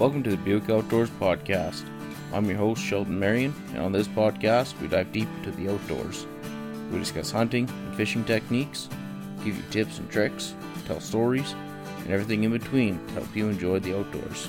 Welcome 0.00 0.22
to 0.22 0.30
the 0.30 0.38
Buick 0.38 0.70
Outdoors 0.70 1.10
Podcast. 1.10 1.84
I'm 2.32 2.46
your 2.46 2.56
host, 2.56 2.82
Sheldon 2.82 3.18
Marion, 3.18 3.52
and 3.74 3.80
on 3.80 3.92
this 3.92 4.08
podcast, 4.08 4.80
we 4.80 4.88
dive 4.88 5.12
deep 5.12 5.28
into 5.36 5.50
the 5.50 5.70
outdoors. 5.70 6.26
We 6.90 6.98
discuss 6.98 7.30
hunting 7.30 7.68
and 7.68 7.94
fishing 7.94 8.24
techniques, 8.24 8.88
give 9.44 9.58
you 9.58 9.62
tips 9.70 9.98
and 9.98 10.10
tricks, 10.10 10.54
tell 10.86 11.00
stories, 11.00 11.54
and 11.98 12.14
everything 12.14 12.44
in 12.44 12.50
between 12.50 12.98
to 13.08 13.12
help 13.12 13.36
you 13.36 13.50
enjoy 13.50 13.78
the 13.80 13.98
outdoors. 13.98 14.48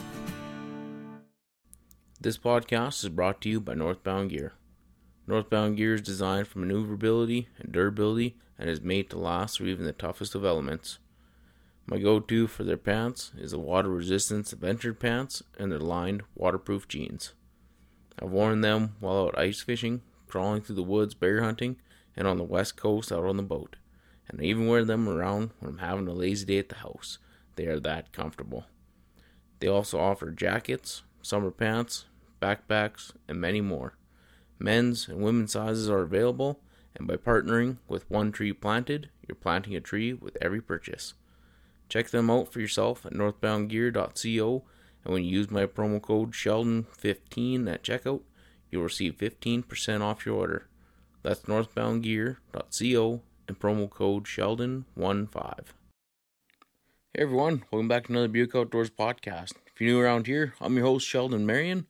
This 2.22 2.38
podcast 2.38 3.04
is 3.04 3.10
brought 3.10 3.42
to 3.42 3.50
you 3.50 3.60
by 3.60 3.74
Northbound 3.74 4.30
Gear. 4.30 4.54
Northbound 5.28 5.76
Gear 5.76 5.96
is 5.96 6.02
designed 6.02 6.48
for 6.48 6.60
maneuverability 6.60 7.50
and 7.60 7.74
durability 7.74 8.38
and 8.58 8.70
is 8.70 8.80
made 8.80 9.10
to 9.10 9.20
last 9.20 9.58
through 9.58 9.68
even 9.68 9.86
the 9.86 9.92
toughest 9.92 10.34
of 10.34 10.46
elements. 10.46 11.00
My 11.86 11.98
go 11.98 12.20
to 12.20 12.48
for 12.48 12.64
their 12.64 12.78
pants 12.78 13.32
is 13.38 13.52
the 13.52 13.60
water 13.60 13.90
resistance 13.90 14.54
adventure 14.54 14.94
pants 14.94 15.44
and 15.58 15.72
their 15.72 15.80
lined 15.80 16.24
waterproof 16.36 16.88
jeans. 16.88 17.34
I've 18.22 18.30
worn 18.30 18.62
them 18.62 18.96
while 19.00 19.26
out 19.28 19.38
ice 19.38 19.62
fishing, 19.62 20.02
crawling 20.28 20.62
through 20.62 20.76
the 20.76 20.84
woods 20.84 21.14
bear 21.14 21.42
hunting, 21.42 21.78
and 22.16 22.28
on 22.28 22.38
the 22.38 22.44
west 22.44 22.78
coast 22.78 23.12
out 23.12 23.26
on 23.26 23.38
the 23.38 23.44
boat. 23.44 23.76
And 24.28 24.40
I 24.40 24.44
even 24.46 24.68
wear 24.68 24.86
them 24.86 25.10
around 25.10 25.52
when 25.60 25.72
I'm 25.72 25.80
having 25.80 26.08
a 26.08 26.14
lazy 26.14 26.46
day 26.46 26.60
at 26.60 26.70
the 26.70 26.76
house. 26.76 27.18
They 27.56 27.66
are 27.66 27.80
that 27.82 28.14
comfortable. 28.14 28.66
They 29.60 29.68
also 29.68 30.00
offer 30.00 30.32
jackets, 30.32 31.04
summer 31.22 31.52
pants, 31.52 32.06
backpacks, 32.42 33.12
and 33.28 33.42
many 33.42 33.62
more. 33.62 33.98
Men's 34.58 35.08
and 35.08 35.22
women's 35.22 35.54
sizes 35.54 35.90
are 35.90 36.02
available, 36.02 36.60
and 36.96 37.08
by 37.08 37.18
partnering 37.18 37.78
with 37.88 38.10
One 38.10 38.32
Tree 38.32 38.54
Planted, 38.54 39.10
you're 39.28 39.36
planting 39.36 39.76
a 39.76 39.82
tree 39.82 40.14
with 40.14 40.38
every 40.42 40.62
purchase. 40.62 41.14
Check 41.92 42.10
them 42.12 42.30
out 42.30 42.54
for 42.54 42.62
yourself 42.62 43.06
at 43.06 43.12
northboundgear.co, 43.12 44.64
and 45.04 45.14
when 45.14 45.26
you 45.26 45.40
use 45.40 45.52
my 45.52 45.66
promo 45.66 46.02
code 46.02 46.32
Sheldon15 46.32 47.70
at 47.70 47.84
checkout, 47.84 48.22
you'll 48.70 48.84
receive 48.84 49.18
15% 49.18 50.00
off 50.00 50.26
your 50.26 50.36
order. 50.36 50.70
That's 51.22 51.42
northboundgear.co 51.42 53.22
and 53.46 53.60
promo 53.60 53.90
code 53.90 54.24
Sheldon15. 54.24 55.66
Hey 57.14 57.24
everyone, 57.24 57.66
welcome 57.70 57.90
back 57.90 58.06
to 58.06 58.14
another 58.14 58.30
Buick 58.30 58.56
Outdoors 58.56 58.90
podcast. 58.90 59.56
If 59.68 59.82
you're 59.82 59.90
new 59.90 60.00
around 60.00 60.28
here, 60.28 60.54
I'm 60.62 60.78
your 60.78 60.86
host 60.86 61.06
Sheldon 61.06 61.46
Marion, 61.46 61.88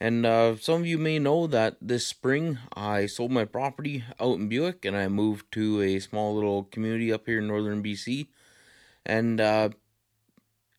and 0.00 0.26
uh, 0.26 0.56
some 0.56 0.80
of 0.80 0.86
you 0.88 0.98
may 0.98 1.20
know 1.20 1.46
that 1.46 1.76
this 1.80 2.04
spring 2.04 2.58
I 2.74 3.06
sold 3.06 3.30
my 3.30 3.44
property 3.44 4.02
out 4.18 4.40
in 4.40 4.48
Buick 4.48 4.84
and 4.84 4.96
I 4.96 5.06
moved 5.06 5.52
to 5.52 5.80
a 5.80 6.00
small 6.00 6.34
little 6.34 6.64
community 6.64 7.12
up 7.12 7.26
here 7.26 7.38
in 7.38 7.46
northern 7.46 7.84
BC 7.84 8.26
and 9.06 9.40
uh, 9.40 9.70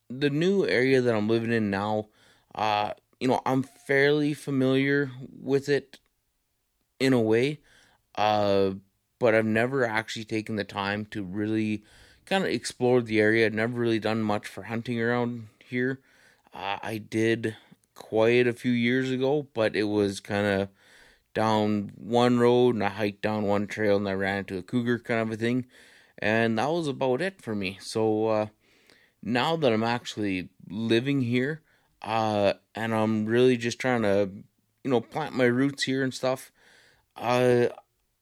the 0.10 0.30
new 0.30 0.66
area 0.66 1.02
that 1.02 1.16
I'm 1.16 1.28
living 1.28 1.52
in 1.52 1.70
now, 1.70 2.08
uh, 2.56 2.94
you 3.20 3.28
know, 3.28 3.42
I'm 3.46 3.64
fairly 3.64 4.34
familiar 4.34 5.12
with 5.42 5.70
it 5.70 6.00
in 7.00 7.14
a 7.14 7.22
way, 7.22 7.60
uh, 8.16 8.72
but 9.20 9.36
I've 9.36 9.46
never 9.46 9.86
actually 9.86 10.26
taken 10.26 10.56
the 10.56 10.64
time 10.64 11.06
to 11.08 11.24
really 11.24 11.84
kind 12.26 12.44
of 12.44 12.50
explore 12.50 13.02
the 13.02 13.20
area. 13.20 13.46
I've 13.46 13.54
never 13.54 13.80
really 13.80 14.00
done 14.00 14.22
much 14.22 14.48
for 14.48 14.64
hunting 14.64 15.02
around 15.02 15.48
here. 15.64 16.02
Uh, 16.54 16.78
I 16.82 16.98
did 16.98 17.56
quite 17.96 18.48
a 18.48 18.54
few 18.54 18.72
years 18.72 19.12
ago, 19.12 19.48
but 19.54 19.76
it 19.76 19.84
was 19.84 20.20
kind 20.20 20.46
of 20.46 20.70
down 21.34 21.92
one 21.96 22.40
road 22.40 22.76
and 22.76 22.84
I 22.84 22.90
hiked 22.90 23.22
down 23.22 23.44
one 23.44 23.68
trail 23.68 23.98
and 23.98 24.10
I 24.10 24.14
ran 24.14 24.40
into 24.40 24.58
a 24.58 24.64
cougar 24.64 25.00
kind 25.00 25.22
of 25.22 25.32
a 25.32 25.38
thing 25.38 25.66
and 26.20 26.58
that 26.60 26.70
was 26.70 26.88
about 26.88 27.22
it 27.22 27.42
for 27.42 27.56
me. 27.56 27.78
So 27.82 28.28
uh, 28.28 28.48
now 29.24 29.56
that 29.56 29.74
I'm 29.74 29.84
actually 29.84 30.50
living 30.70 31.22
here, 31.22 31.62
uh, 32.02 32.54
and 32.76 32.94
I'm 32.94 33.26
really 33.26 33.58
just 33.58 33.80
trying 33.80 34.04
to, 34.04 34.30
you 34.84 34.92
know, 34.92 35.02
plant 35.02 35.36
my 35.36 35.46
roots 35.46 35.84
here 35.84 36.04
and 36.04 36.14
stuff, 36.14 36.52
uh, 37.16 37.68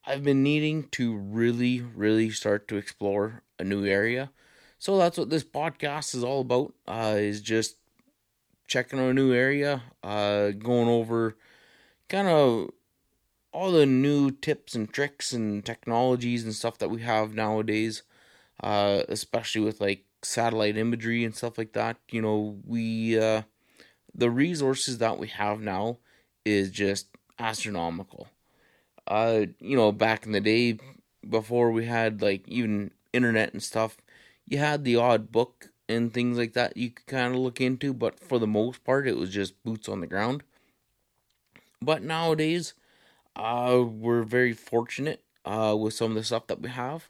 I've 0.05 0.23
been 0.23 0.43
needing 0.43 0.87
to 0.91 1.15
really, 1.15 1.81
really 1.81 2.29
start 2.29 2.67
to 2.69 2.77
explore 2.77 3.43
a 3.59 3.63
new 3.63 3.85
area. 3.85 4.31
So 4.79 4.97
that's 4.97 5.17
what 5.17 5.29
this 5.29 5.43
podcast 5.43 6.15
is 6.15 6.23
all 6.23 6.41
about. 6.41 6.73
Uh, 6.87 7.15
is 7.17 7.41
just 7.41 7.75
checking 8.67 8.99
out 8.99 9.09
a 9.09 9.13
new 9.13 9.33
area, 9.33 9.83
uh, 10.03 10.51
going 10.51 10.87
over 10.87 11.35
kind 12.09 12.27
of 12.27 12.69
all 13.57 13.71
the 13.71 13.87
new 13.87 14.29
tips 14.29 14.75
and 14.75 14.93
tricks 14.93 15.33
and 15.33 15.65
technologies 15.65 16.43
and 16.43 16.53
stuff 16.53 16.77
that 16.77 16.91
we 16.91 17.01
have 17.01 17.33
nowadays, 17.33 18.03
uh, 18.61 19.01
especially 19.09 19.61
with 19.61 19.81
like 19.81 20.05
satellite 20.21 20.77
imagery 20.77 21.25
and 21.25 21.35
stuff 21.35 21.57
like 21.57 21.73
that. 21.73 21.97
You 22.11 22.21
know, 22.21 22.59
we 22.63 23.17
uh, 23.19 23.41
the 24.13 24.29
resources 24.29 24.99
that 24.99 25.17
we 25.17 25.27
have 25.29 25.59
now 25.59 25.97
is 26.45 26.69
just 26.69 27.07
astronomical. 27.39 28.27
Uh, 29.07 29.47
you 29.59 29.75
know, 29.75 29.91
back 29.91 30.27
in 30.27 30.33
the 30.33 30.41
day, 30.41 30.77
before 31.27 31.71
we 31.71 31.85
had 31.85 32.21
like 32.21 32.47
even 32.47 32.91
internet 33.11 33.53
and 33.53 33.63
stuff, 33.63 33.97
you 34.47 34.59
had 34.59 34.83
the 34.83 34.97
odd 34.97 35.31
book 35.31 35.71
and 35.89 36.13
things 36.13 36.37
like 36.37 36.53
that 36.53 36.77
you 36.77 36.91
could 36.91 37.07
kind 37.07 37.33
of 37.33 37.39
look 37.39 37.59
into, 37.59 37.91
but 37.91 38.19
for 38.19 38.37
the 38.37 38.45
most 38.45 38.83
part, 38.83 39.07
it 39.07 39.17
was 39.17 39.31
just 39.31 39.63
boots 39.63 39.89
on 39.89 39.99
the 39.99 40.05
ground. 40.07 40.43
But 41.81 42.03
nowadays, 42.03 42.75
uh, 43.37 43.83
we're 43.83 44.23
very 44.23 44.53
fortunate 44.53 45.23
uh, 45.45 45.75
with 45.79 45.93
some 45.93 46.11
of 46.11 46.15
the 46.15 46.23
stuff 46.23 46.47
that 46.47 46.61
we 46.61 46.69
have. 46.69 47.09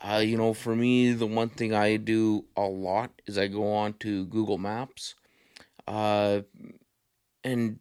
Uh, 0.00 0.22
you 0.24 0.36
know, 0.36 0.54
for 0.54 0.76
me, 0.76 1.12
the 1.12 1.26
one 1.26 1.48
thing 1.48 1.74
I 1.74 1.96
do 1.96 2.44
a 2.56 2.62
lot 2.62 3.10
is 3.26 3.36
I 3.36 3.48
go 3.48 3.74
on 3.74 3.94
to 3.94 4.26
Google 4.26 4.58
Maps. 4.58 5.16
Uh, 5.86 6.42
and 7.42 7.80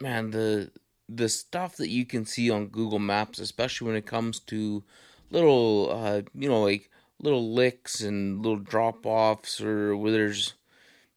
man, 0.00 0.30
the 0.30 0.70
the 1.08 1.28
stuff 1.28 1.76
that 1.76 1.88
you 1.88 2.06
can 2.06 2.24
see 2.24 2.50
on 2.50 2.68
Google 2.68 3.00
Maps, 3.00 3.38
especially 3.38 3.88
when 3.88 3.96
it 3.96 4.06
comes 4.06 4.38
to 4.40 4.84
little, 5.30 5.90
uh, 5.90 6.22
you 6.34 6.48
know, 6.48 6.62
like 6.62 6.88
little 7.20 7.52
licks 7.52 8.00
and 8.00 8.40
little 8.42 8.58
drop 8.58 9.04
offs, 9.04 9.60
or 9.60 9.96
where 9.96 10.12
there's, 10.12 10.54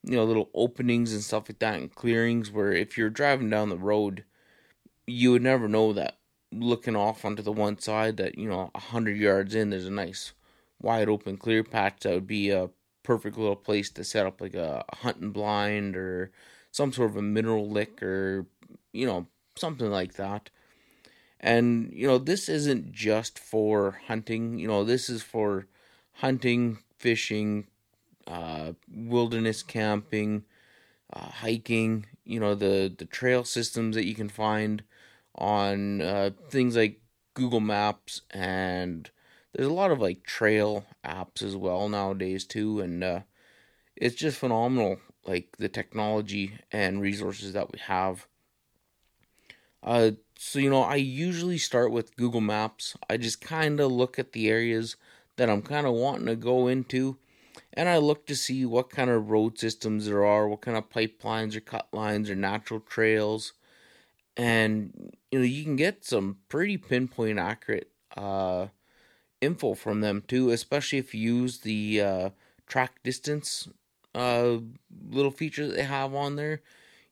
you 0.04 0.16
know, 0.16 0.26
little 0.26 0.50
openings 0.54 1.14
and 1.14 1.22
stuff 1.24 1.48
like 1.48 1.60
that, 1.60 1.76
and 1.76 1.96
clearings 1.96 2.52
where 2.52 2.74
if 2.74 2.98
you're 2.98 3.10
driving 3.10 3.50
down 3.50 3.70
the 3.70 3.78
road, 3.78 4.26
you 5.06 5.32
would 5.32 5.42
never 5.42 5.68
know 5.68 5.94
that 5.94 6.18
looking 6.52 6.96
off 6.96 7.26
onto 7.26 7.42
the 7.42 7.52
one 7.52 7.80
side 7.80 8.18
that 8.18 8.38
you 8.38 8.48
know 8.48 8.70
a 8.76 8.80
hundred 8.80 9.18
yards 9.18 9.56
in 9.56 9.70
there's 9.70 9.88
a 9.88 9.92
nice 9.92 10.34
wide 10.82 11.10
open 11.10 11.38
clear 11.38 11.64
patch 11.64 12.02
that 12.02 12.14
would 12.14 12.28
be 12.28 12.50
a 12.50 12.70
perfect 13.02 13.38
little 13.38 13.56
place 13.56 13.90
to 13.90 14.04
set 14.04 14.26
up 14.26 14.40
like 14.40 14.54
a, 14.54 14.84
a 14.90 14.96
hunting 14.98 15.32
blind 15.32 15.96
or 15.96 16.32
some 16.72 16.92
sort 16.92 17.10
of 17.10 17.18
a 17.18 17.22
mineral 17.22 17.70
lick 17.70 18.02
or 18.02 18.46
you 18.92 19.06
know 19.06 19.28
something 19.56 19.90
like 19.90 20.14
that. 20.16 20.50
And 21.40 21.92
you 21.94 22.08
know 22.08 22.18
this 22.18 22.48
isn't 22.48 22.92
just 22.92 23.38
for 23.38 24.00
hunting 24.08 24.58
you 24.60 24.68
know 24.68 24.84
this 24.84 25.10
is 25.10 25.22
for 25.22 25.68
hunting 26.14 26.78
fishing 26.98 27.68
uh, 28.28 28.74
wilderness 28.90 29.62
camping 29.64 30.46
uh, 31.12 31.30
hiking 31.30 32.06
you 32.24 32.40
know 32.40 32.56
the 32.56 32.94
the 32.98 33.06
trail 33.06 33.44
systems 33.44 33.96
that 33.96 34.06
you 34.06 34.16
can 34.16 34.30
find 34.30 34.84
on 35.36 36.02
uh, 36.02 36.32
things 36.50 36.76
like 36.76 37.02
Google 37.34 37.60
Maps 37.60 38.22
and 38.32 39.10
there's 39.54 39.68
a 39.68 39.74
lot 39.74 39.92
of 39.92 40.00
like 40.00 40.24
trail 40.24 40.86
apps 41.06 41.42
as 41.42 41.56
well 41.56 41.90
nowadays 41.90 42.44
too 42.46 42.80
and 42.80 43.04
uh, 43.04 43.20
it's 43.96 44.16
just 44.16 44.38
phenomenal 44.38 45.00
like 45.26 45.56
the 45.58 45.70
technology 45.70 46.60
and 46.72 47.02
resources 47.02 47.54
that 47.54 47.72
we 47.72 47.80
have. 47.80 48.28
Uh, 49.82 50.12
so 50.38 50.60
you 50.60 50.70
know 50.70 50.82
i 50.82 50.96
usually 50.96 51.58
start 51.58 51.92
with 51.92 52.16
google 52.16 52.42
maps. 52.42 52.96
I 53.10 53.18
just 53.18 53.42
kind 53.42 53.80
of 53.80 53.92
look 53.92 54.18
at 54.18 54.32
the 54.32 54.50
areas 54.50 54.96
that 55.36 55.50
i'm 55.50 55.62
kind 55.62 55.86
of 55.86 55.94
wanting 55.94 56.26
to 56.28 56.36
go 56.36 56.68
into 56.68 57.18
and 57.74 57.88
i 57.90 57.98
look 57.98 58.26
to 58.28 58.36
see 58.36 58.66
what 58.66 58.90
kind 58.90 59.10
of 59.10 59.30
road 59.30 59.58
systems 59.60 60.06
there 60.06 60.26
are 60.26 60.48
what 60.48 60.62
kind 60.62 60.78
of 60.78 60.90
pipelines 60.90 61.56
or 61.56 61.60
cut 61.60 61.88
lines 61.94 62.30
or 62.30 62.36
natural 62.36 62.80
trails 62.80 63.54
and 64.36 65.14
you 65.34 65.40
know 65.40 65.46
you 65.46 65.64
can 65.64 65.76
get 65.76 66.06
some 66.06 66.38
pretty 66.48 66.78
pinpoint 66.78 67.40
accurate 67.40 67.90
uh, 68.16 68.68
info 69.42 69.74
from 69.74 70.00
them 70.02 70.24
too, 70.28 70.52
especially 70.52 71.00
if 71.00 71.16
you 71.16 71.38
use 71.38 71.62
the 71.62 72.02
uh, 72.02 72.30
track 72.68 73.02
distance 73.02 73.68
uh, 74.14 74.58
little 75.10 75.32
feature 75.32 75.66
that 75.66 75.76
they 75.76 75.84
have 75.86 76.14
on 76.14 76.36
there. 76.36 76.62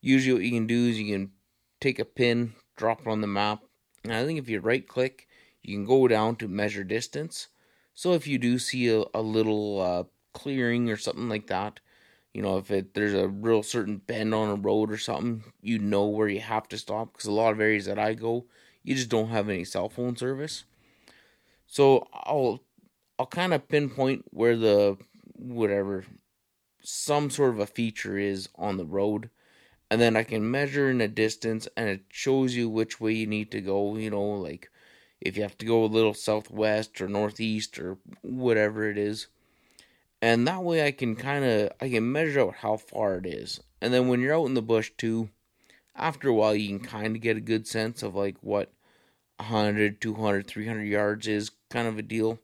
Usually, 0.02 0.34
what 0.34 0.44
you 0.44 0.52
can 0.52 0.68
do 0.68 0.88
is 0.88 1.00
you 1.00 1.12
can 1.12 1.32
take 1.80 1.98
a 1.98 2.06
pin, 2.06 2.54
drop 2.78 3.02
it 3.02 3.08
on 3.08 3.22
the 3.22 3.28
map, 3.28 3.64
and 4.04 4.14
I 4.14 4.24
think 4.24 4.38
if 4.38 4.48
you 4.48 4.60
right 4.60 4.88
click, 4.88 5.28
you 5.64 5.76
can 5.76 5.86
go 5.86 6.08
down 6.08 6.36
to 6.36 6.48
measure 6.48 6.84
distance. 6.84 7.48
So 7.96 8.14
if 8.14 8.28
you 8.28 8.38
do 8.38 8.60
see 8.60 8.88
a, 8.90 9.04
a 9.16 9.22
little 9.24 9.82
uh, 9.82 10.04
clearing 10.32 10.92
or 10.92 10.98
something 10.98 11.28
like 11.28 11.48
that, 11.48 11.80
you 12.34 12.42
know, 12.42 12.58
if 12.58 12.72
it 12.72 12.94
there's 12.94 13.14
a 13.14 13.28
real 13.28 13.64
certain 13.64 13.98
bend 13.98 14.34
on 14.34 14.50
a 14.50 14.56
road 14.56 14.92
or 14.92 14.98
something, 14.98 15.44
you 15.62 15.80
know 15.80 16.06
where 16.08 16.28
you 16.28 16.40
have 16.40 16.68
to 16.70 16.78
stop 16.78 17.14
because 17.14 17.28
a 17.28 17.32
lot 17.32 17.54
of 17.54 17.62
areas 17.62 17.86
that 17.86 18.00
I 18.00 18.14
go, 18.14 18.46
you 18.84 18.96
just 18.96 19.10
don't 19.10 19.30
have 19.30 19.50
any 19.50 19.64
cell 19.66 19.90
phone 19.90 20.16
service. 20.16 20.64
So 21.66 22.08
I'll 22.14 22.62
I'll 23.18 23.26
kind 23.26 23.54
of 23.54 23.68
pinpoint 23.68 24.26
where 24.32 24.56
the 24.58 24.98
whatever 25.36 26.06
some 26.84 27.30
sort 27.30 27.52
of 27.52 27.60
a 27.60 27.68
feature 27.68 28.18
is 28.18 28.50
on 28.56 28.78
the 28.78 28.86
road 28.86 29.30
and 29.92 30.02
then 30.02 30.16
I 30.18 30.24
can 30.24 30.50
measure 30.52 30.90
in 30.90 31.02
a 31.02 31.08
distance 31.08 31.68
and 31.78 31.90
it 31.90 32.06
shows 32.10 32.56
you 32.56 32.70
which 32.70 33.02
way 33.02 33.14
you 33.14 33.28
need 33.28 33.52
to 33.52 33.62
go, 33.62 33.96
you 33.98 34.10
know, 34.12 34.24
like 34.24 34.72
if 35.22 35.38
you 35.38 35.44
have 35.44 35.58
to 35.60 35.66
go 35.66 35.84
a 35.84 35.88
little 35.88 36.14
southwest 36.14 37.02
or 37.02 37.08
northeast 37.08 37.80
or 37.80 37.98
whatever 38.22 38.90
it 38.90 38.98
is. 38.98 39.28
And 40.22 40.48
that 40.48 40.64
way 40.64 40.86
I 40.86 40.92
can 40.92 41.16
kind 41.16 41.44
of 41.44 41.72
I 41.82 41.90
can 41.90 42.12
measure 42.12 42.42
out 42.42 42.56
how 42.56 42.78
far 42.78 43.16
it 43.16 43.26
is. 43.26 43.60
And 43.82 43.94
then 43.94 44.08
when 44.08 44.22
you're 44.22 44.36
out 44.36 44.46
in 44.46 44.54
the 44.54 44.62
bush 44.62 44.92
too, 44.98 45.30
after 45.96 46.30
a 46.30 46.34
while 46.34 46.56
you 46.56 46.68
can 46.68 46.88
kind 46.88 47.16
of 47.16 47.22
get 47.22 47.38
a 47.38 47.42
good 47.42 47.68
sense 47.68 48.04
of 48.04 48.16
like 48.16 48.38
what 48.42 48.72
100, 49.38 50.00
200, 50.00 50.46
300 50.46 50.84
yards 50.84 51.28
is 51.28 51.52
kind 51.70 51.88
of 51.88 51.98
a 51.98 52.04
deal. 52.04 52.40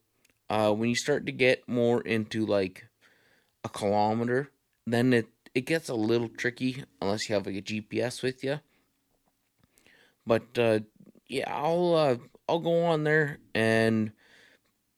Uh, 0.50 0.72
when 0.74 0.90
you 0.90 0.96
start 0.96 1.26
to 1.26 1.32
get 1.32 1.68
more 1.68 2.02
into 2.02 2.46
like 2.46 2.88
a 3.64 3.70
kilometer, 3.70 4.50
then 4.86 5.14
it 5.14 5.28
it 5.54 5.66
gets 5.66 5.90
a 5.90 5.96
little 5.96 6.30
tricky 6.30 6.84
unless 7.02 7.30
you 7.30 7.36
have 7.36 7.46
like 7.46 7.56
a 7.56 7.62
GPS 7.62 8.24
with 8.24 8.44
you. 8.44 8.60
But 10.26 10.58
uh, 10.58 10.80
yeah, 11.28 11.54
I'll 11.54 11.96
uh, 11.96 12.18
I'll 12.50 12.60
go 12.60 12.86
on 12.86 13.04
there 13.04 13.40
and 13.54 14.12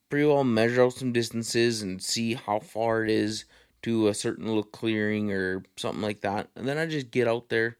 pretty 0.10 0.26
well 0.26 0.44
measure 0.44 0.84
out 0.84 0.94
some 0.94 1.14
distances 1.14 1.82
and 1.82 2.02
see 2.02 2.34
how 2.34 2.60
far 2.60 3.04
it 3.04 3.10
is 3.10 3.46
to 3.82 4.08
a 4.08 4.14
certain 4.14 4.46
little 4.46 4.64
clearing 4.64 5.32
or 5.32 5.64
something 5.78 6.02
like 6.02 6.22
that, 6.22 6.50
and 6.56 6.68
then 6.68 6.78
I 6.78 6.86
just 6.86 7.12
get 7.12 7.28
out 7.28 7.50
there 7.50 7.78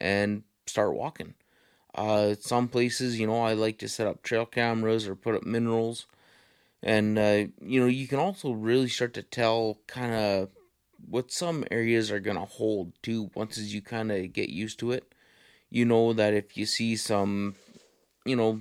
and 0.00 0.44
start 0.66 0.94
walking. 0.94 1.34
Uh, 1.94 2.34
some 2.40 2.68
places, 2.68 3.20
you 3.20 3.26
know, 3.26 3.42
I 3.42 3.52
like 3.52 3.78
to 3.78 3.88
set 3.88 4.06
up 4.06 4.22
trail 4.22 4.46
cameras 4.46 5.06
or 5.06 5.14
put 5.14 5.34
up 5.34 5.44
minerals, 5.44 6.06
and 6.82 7.18
uh, 7.18 7.44
you 7.60 7.80
know, 7.80 7.86
you 7.86 8.08
can 8.08 8.18
also 8.18 8.52
really 8.52 8.88
start 8.88 9.12
to 9.14 9.22
tell 9.22 9.78
kind 9.86 10.14
of 10.14 10.48
what 11.08 11.30
some 11.30 11.64
areas 11.70 12.10
are 12.10 12.20
going 12.20 12.36
to 12.36 12.44
hold 12.44 12.92
too 13.02 13.30
once 13.34 13.58
as 13.58 13.74
you 13.74 13.82
kind 13.82 14.10
of 14.10 14.32
get 14.32 14.48
used 14.48 14.78
to 14.78 14.92
it. 14.92 15.12
You 15.68 15.84
know 15.84 16.12
that 16.12 16.32
if 16.32 16.56
you 16.56 16.64
see 16.64 16.96
some 16.96 17.56
you 18.24 18.36
know 18.36 18.60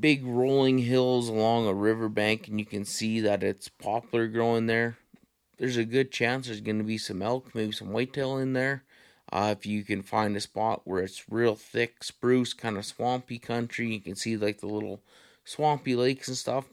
big 0.00 0.24
rolling 0.24 0.78
hills 0.78 1.28
along 1.28 1.66
a 1.66 1.74
riverbank 1.74 2.48
and 2.48 2.58
you 2.58 2.66
can 2.66 2.84
see 2.84 3.20
that 3.20 3.42
it's 3.42 3.68
poplar 3.68 4.26
growing 4.26 4.66
there 4.66 4.96
there's 5.58 5.76
a 5.76 5.84
good 5.84 6.10
chance 6.10 6.46
there's 6.46 6.60
going 6.60 6.78
to 6.78 6.84
be 6.84 6.98
some 6.98 7.22
elk 7.22 7.54
maybe 7.54 7.72
some 7.72 7.92
whitetail 7.92 8.36
in 8.36 8.52
there 8.52 8.84
uh, 9.32 9.54
if 9.56 9.66
you 9.66 9.82
can 9.82 10.02
find 10.02 10.36
a 10.36 10.40
spot 10.40 10.82
where 10.84 11.02
it's 11.02 11.30
real 11.30 11.54
thick 11.54 12.02
spruce 12.04 12.52
kind 12.52 12.76
of 12.76 12.84
swampy 12.84 13.38
country 13.38 13.92
you 13.92 14.00
can 14.00 14.14
see 14.14 14.36
like 14.36 14.60
the 14.60 14.66
little 14.66 15.00
swampy 15.44 15.94
lakes 15.94 16.28
and 16.28 16.36
stuff 16.36 16.66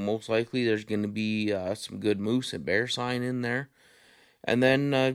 most 0.00 0.28
likely 0.28 0.64
there's 0.64 0.84
going 0.84 1.02
to 1.02 1.08
be 1.08 1.52
uh, 1.52 1.74
some 1.74 1.98
good 2.00 2.18
moose 2.18 2.52
and 2.52 2.64
bear 2.64 2.88
sign 2.88 3.22
in 3.22 3.42
there. 3.42 3.68
And 4.42 4.62
then, 4.62 4.94
uh, 4.94 5.12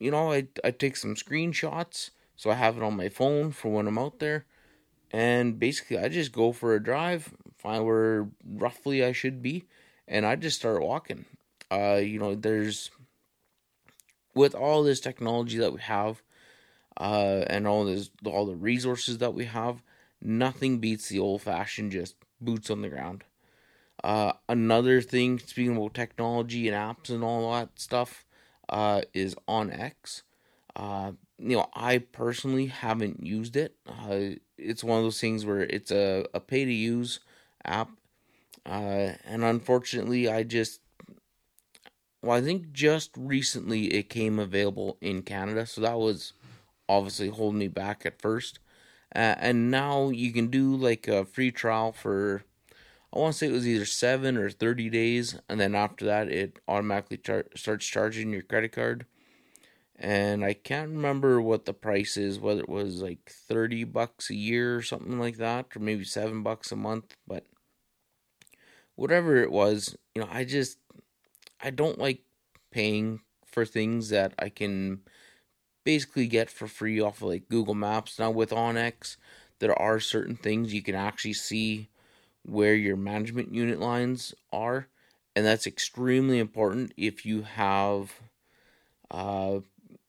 you 0.00 0.10
know, 0.10 0.32
I, 0.32 0.48
I 0.64 0.70
take 0.70 0.96
some 0.96 1.14
screenshots 1.14 2.10
so 2.36 2.50
I 2.50 2.54
have 2.54 2.76
it 2.76 2.82
on 2.82 2.96
my 2.96 3.08
phone 3.08 3.52
for 3.52 3.70
when 3.70 3.86
I'm 3.86 3.98
out 3.98 4.18
there. 4.18 4.46
And 5.12 5.58
basically, 5.58 5.98
I 5.98 6.08
just 6.08 6.32
go 6.32 6.52
for 6.52 6.74
a 6.74 6.82
drive, 6.82 7.34
find 7.58 7.84
where 7.84 8.28
roughly 8.44 9.04
I 9.04 9.12
should 9.12 9.42
be, 9.42 9.64
and 10.08 10.24
I 10.24 10.36
just 10.36 10.58
start 10.58 10.82
walking. 10.82 11.26
Uh, 11.70 12.00
you 12.02 12.18
know, 12.18 12.34
there's 12.34 12.90
with 14.34 14.54
all 14.54 14.82
this 14.82 15.00
technology 15.00 15.58
that 15.58 15.72
we 15.72 15.80
have, 15.80 16.22
uh, 16.96 17.44
and 17.46 17.66
all 17.66 17.84
this 17.84 18.10
all 18.24 18.46
the 18.46 18.56
resources 18.56 19.18
that 19.18 19.34
we 19.34 19.44
have, 19.44 19.82
nothing 20.20 20.78
beats 20.78 21.08
the 21.08 21.18
old 21.18 21.42
fashioned 21.42 21.92
just 21.92 22.16
boots 22.40 22.70
on 22.70 22.80
the 22.80 22.88
ground. 22.88 23.24
Uh, 24.02 24.32
another 24.48 25.00
thing, 25.00 25.38
speaking 25.38 25.76
about 25.76 25.94
technology 25.94 26.68
and 26.68 26.76
apps 26.76 27.10
and 27.10 27.22
all 27.22 27.52
that 27.52 27.78
stuff, 27.78 28.24
uh, 28.68 29.02
is 29.14 29.36
OnX. 29.46 30.22
Uh, 30.74 31.12
you 31.38 31.56
know, 31.56 31.68
I 31.74 31.98
personally 31.98 32.66
haven't 32.66 33.24
used 33.26 33.56
it. 33.56 33.76
Uh, 33.86 34.36
it's 34.56 34.84
one 34.84 34.98
of 34.98 35.04
those 35.04 35.20
things 35.20 35.44
where 35.44 35.60
it's 35.62 35.90
a, 35.90 36.24
a 36.32 36.40
pay 36.40 36.64
to 36.64 36.72
use 36.72 37.20
app. 37.64 37.90
Uh, 38.66 39.12
and 39.24 39.44
unfortunately, 39.44 40.28
I 40.30 40.44
just, 40.44 40.80
well, 42.22 42.36
I 42.36 42.40
think 42.40 42.72
just 42.72 43.10
recently 43.16 43.94
it 43.94 44.08
came 44.08 44.38
available 44.38 44.96
in 45.00 45.22
Canada. 45.22 45.66
So 45.66 45.80
that 45.80 45.98
was 45.98 46.32
obviously 46.88 47.28
holding 47.28 47.58
me 47.60 47.68
back 47.68 48.06
at 48.06 48.20
first. 48.22 48.58
Uh, 49.14 49.36
and 49.38 49.70
now 49.70 50.10
you 50.10 50.32
can 50.32 50.48
do 50.48 50.74
like 50.76 51.08
a 51.08 51.24
free 51.24 51.50
trial 51.52 51.92
for 51.92 52.44
I 53.14 53.18
want 53.20 53.34
to 53.34 53.38
say 53.38 53.48
it 53.48 53.52
was 53.52 53.68
either 53.68 53.86
seven 53.86 54.36
or 54.36 54.50
30 54.50 54.90
days, 54.90 55.38
and 55.48 55.60
then 55.60 55.74
after 55.74 56.04
that, 56.06 56.28
it 56.28 56.60
automatically 56.68 57.18
char- 57.18 57.46
starts 57.56 57.86
charging 57.86 58.32
your 58.32 58.42
credit 58.42 58.72
card. 58.72 59.06
And 60.02 60.44
I 60.44 60.54
can't 60.54 60.90
remember 60.90 61.40
what 61.40 61.64
the 61.64 61.72
price 61.72 62.16
is, 62.16 62.40
whether 62.40 62.60
it 62.62 62.68
was 62.68 63.00
like 63.00 63.20
30 63.30 63.84
bucks 63.84 64.30
a 64.30 64.34
year 64.34 64.76
or 64.76 64.82
something 64.82 65.16
like 65.20 65.36
that, 65.36 65.66
or 65.76 65.78
maybe 65.78 66.02
seven 66.02 66.42
bucks 66.42 66.72
a 66.72 66.76
month, 66.76 67.16
but 67.24 67.46
whatever 68.96 69.36
it 69.36 69.52
was, 69.52 69.96
you 70.12 70.20
know, 70.20 70.28
I 70.28 70.42
just, 70.42 70.78
I 71.62 71.70
don't 71.70 72.00
like 72.00 72.22
paying 72.72 73.20
for 73.46 73.64
things 73.64 74.08
that 74.08 74.34
I 74.40 74.48
can 74.48 75.02
basically 75.84 76.26
get 76.26 76.50
for 76.50 76.66
free 76.66 77.00
off 77.00 77.22
of 77.22 77.28
like 77.28 77.48
Google 77.48 77.74
Maps. 77.74 78.18
Now 78.18 78.32
with 78.32 78.50
OnX, 78.50 79.16
there 79.60 79.80
are 79.80 80.00
certain 80.00 80.34
things 80.34 80.74
you 80.74 80.82
can 80.82 80.96
actually 80.96 81.34
see 81.34 81.90
where 82.44 82.74
your 82.74 82.96
management 82.96 83.54
unit 83.54 83.78
lines 83.78 84.34
are, 84.52 84.88
and 85.36 85.46
that's 85.46 85.66
extremely 85.68 86.40
important 86.40 86.92
if 86.96 87.24
you 87.24 87.42
have, 87.42 88.14
uh, 89.12 89.60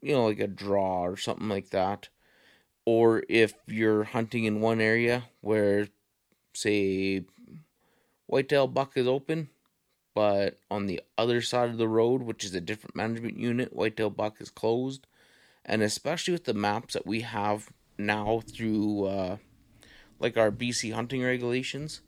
you 0.03 0.13
know, 0.13 0.25
like 0.25 0.39
a 0.39 0.47
draw 0.47 1.03
or 1.03 1.17
something 1.17 1.49
like 1.49 1.69
that, 1.69 2.09
or 2.85 3.23
if 3.29 3.53
you're 3.65 4.03
hunting 4.03 4.43
in 4.43 4.61
one 4.61 4.81
area 4.81 5.25
where, 5.41 5.87
say, 6.53 7.23
whitetail 8.27 8.67
buck 8.67 8.95
is 8.95 9.07
open, 9.07 9.49
but 10.13 10.59
on 10.69 10.85
the 10.85 11.01
other 11.17 11.41
side 11.41 11.69
of 11.69 11.77
the 11.77 11.87
road, 11.87 12.21
which 12.21 12.43
is 12.43 12.53
a 12.53 12.61
different 12.61 12.95
management 12.95 13.37
unit, 13.37 13.75
whitetail 13.75 14.09
buck 14.09 14.39
is 14.39 14.49
closed, 14.49 15.07
and 15.65 15.81
especially 15.81 16.33
with 16.33 16.43
the 16.43 16.53
maps 16.53 16.93
that 16.93 17.07
we 17.07 17.21
have 17.21 17.69
now 17.97 18.41
through. 18.45 19.05
Uh, 19.05 19.37
like 20.19 20.37
our 20.37 20.51
BC 20.51 20.93
hunting 20.93 21.21
regulations, 21.21 22.01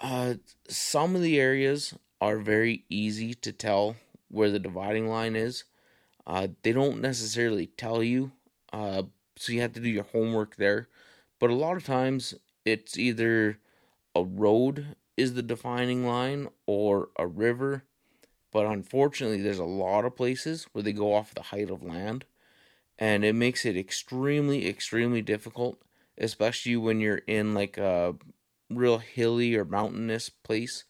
uh, 0.00 0.34
some 0.68 1.14
of 1.14 1.22
the 1.22 1.38
areas 1.38 1.94
are 2.20 2.38
very 2.38 2.84
easy 2.88 3.34
to 3.34 3.52
tell 3.52 3.96
where 4.28 4.50
the 4.50 4.58
dividing 4.58 5.06
line 5.06 5.36
is. 5.36 5.64
Uh, 6.28 6.48
they 6.62 6.72
don't 6.72 7.00
necessarily 7.00 7.66
tell 7.66 8.02
you, 8.02 8.32
uh, 8.72 9.02
so 9.36 9.50
you 9.50 9.62
have 9.62 9.72
to 9.72 9.80
do 9.80 9.88
your 9.88 10.04
homework 10.04 10.56
there. 10.56 10.88
But 11.38 11.50
a 11.50 11.54
lot 11.54 11.78
of 11.78 11.86
times, 11.86 12.34
it's 12.66 12.98
either 12.98 13.58
a 14.14 14.22
road 14.22 14.96
is 15.16 15.34
the 15.34 15.42
defining 15.42 16.06
line 16.06 16.48
or 16.66 17.08
a 17.18 17.26
river. 17.26 17.84
But 18.52 18.66
unfortunately, 18.66 19.42
there's 19.42 19.58
a 19.58 19.64
lot 19.64 20.04
of 20.04 20.16
places 20.16 20.68
where 20.72 20.82
they 20.82 20.92
go 20.92 21.14
off 21.14 21.34
the 21.34 21.42
height 21.44 21.70
of 21.70 21.82
land, 21.82 22.26
and 22.98 23.24
it 23.24 23.34
makes 23.34 23.64
it 23.64 23.76
extremely, 23.76 24.68
extremely 24.68 25.22
difficult, 25.22 25.80
especially 26.18 26.76
when 26.76 27.00
you're 27.00 27.22
in 27.26 27.54
like 27.54 27.78
a 27.78 28.16
real 28.70 28.98
hilly 28.98 29.54
or 29.54 29.64
mountainous 29.64 30.28
place, 30.28 30.84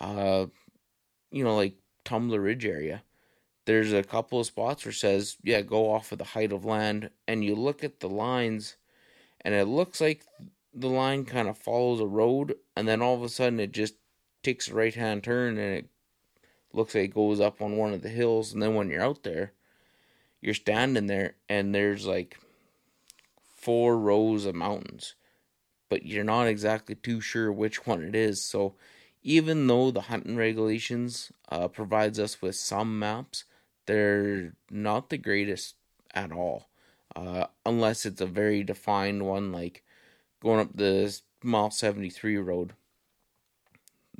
uh, 0.00 0.46
you 1.32 1.44
know, 1.44 1.56
like 1.56 1.74
Tumbler 2.04 2.40
Ridge 2.40 2.66
area, 2.66 3.02
there's 3.70 3.92
a 3.92 4.02
couple 4.02 4.40
of 4.40 4.46
spots 4.46 4.84
where 4.84 4.90
it 4.90 4.96
says, 4.96 5.36
yeah, 5.42 5.60
go 5.60 5.92
off 5.92 6.10
of 6.10 6.18
the 6.18 6.24
height 6.24 6.52
of 6.52 6.64
land, 6.64 7.10
and 7.28 7.44
you 7.44 7.54
look 7.54 7.84
at 7.84 8.00
the 8.00 8.08
lines, 8.08 8.76
and 9.42 9.54
it 9.54 9.66
looks 9.66 10.00
like 10.00 10.24
the 10.74 10.88
line 10.88 11.24
kind 11.24 11.48
of 11.48 11.56
follows 11.56 12.00
a 12.00 12.06
road, 12.06 12.56
and 12.76 12.88
then 12.88 13.00
all 13.00 13.14
of 13.14 13.22
a 13.22 13.28
sudden 13.28 13.60
it 13.60 13.72
just 13.72 13.94
takes 14.42 14.68
a 14.68 14.74
right 14.74 14.94
hand 14.94 15.22
turn, 15.22 15.56
and 15.56 15.76
it 15.76 15.86
looks 16.72 16.94
like 16.94 17.04
it 17.04 17.14
goes 17.14 17.40
up 17.40 17.62
on 17.62 17.76
one 17.76 17.92
of 17.92 18.02
the 18.02 18.08
hills, 18.08 18.52
and 18.52 18.60
then 18.60 18.74
when 18.74 18.90
you're 18.90 19.02
out 19.02 19.22
there, 19.22 19.52
you're 20.40 20.54
standing 20.54 21.06
there, 21.06 21.36
and 21.48 21.72
there's 21.72 22.06
like 22.06 22.38
four 23.54 23.96
rows 23.96 24.46
of 24.46 24.54
mountains 24.54 25.14
but 25.90 26.06
you're 26.06 26.24
not 26.24 26.46
exactly 26.46 26.94
too 26.94 27.20
sure 27.20 27.52
which 27.52 27.84
one 27.86 28.02
it 28.02 28.14
is. 28.14 28.42
So 28.42 28.74
even 29.22 29.66
though 29.66 29.90
the 29.90 30.02
hunting 30.02 30.36
regulations 30.36 31.30
uh, 31.50 31.68
provides 31.68 32.18
us 32.18 32.40
with 32.40 32.54
some 32.54 32.98
maps, 32.98 33.44
they're 33.90 34.54
not 34.70 35.10
the 35.10 35.18
greatest 35.18 35.74
at 36.14 36.30
all, 36.30 36.68
uh, 37.16 37.46
unless 37.66 38.06
it's 38.06 38.20
a 38.20 38.26
very 38.26 38.62
defined 38.62 39.26
one, 39.26 39.50
like 39.50 39.82
going 40.40 40.60
up 40.60 40.76
the 40.76 41.20
mile 41.42 41.72
seventy 41.72 42.08
three 42.08 42.36
road. 42.36 42.74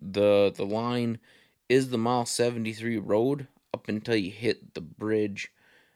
the 0.02 0.52
The 0.54 0.66
line 0.66 1.20
is 1.68 1.90
the 1.90 1.98
mile 1.98 2.26
seventy 2.26 2.72
three 2.72 2.98
road 2.98 3.46
up 3.72 3.88
until 3.88 4.16
you 4.16 4.32
hit 4.32 4.74
the 4.74 4.80
bridge 4.80 5.52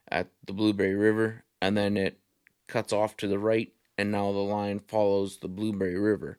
at 0.08 0.28
the 0.46 0.52
Blueberry 0.52 0.94
River, 0.94 1.42
and 1.60 1.76
then 1.76 1.96
it 1.96 2.20
cuts 2.68 2.92
off 2.92 3.16
to 3.16 3.26
the 3.26 3.38
right 3.38 3.72
and 3.98 4.12
now 4.12 4.30
the 4.32 4.38
line 4.38 4.78
follows 4.78 5.38
the 5.38 5.48
Blueberry 5.48 5.98
River. 5.98 6.38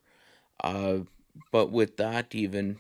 Uh, 0.64 1.00
but 1.52 1.72
with 1.72 1.98
that, 1.98 2.34
even 2.34 2.80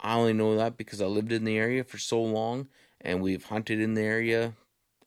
I 0.00 0.14
only 0.14 0.32
know 0.32 0.56
that 0.56 0.76
because 0.76 1.00
I 1.00 1.06
lived 1.06 1.32
in 1.32 1.44
the 1.44 1.58
area 1.58 1.82
for 1.82 1.98
so 1.98 2.22
long, 2.22 2.68
and 3.00 3.22
we've 3.22 3.44
hunted 3.44 3.80
in 3.80 3.94
the 3.94 4.02
area 4.02 4.54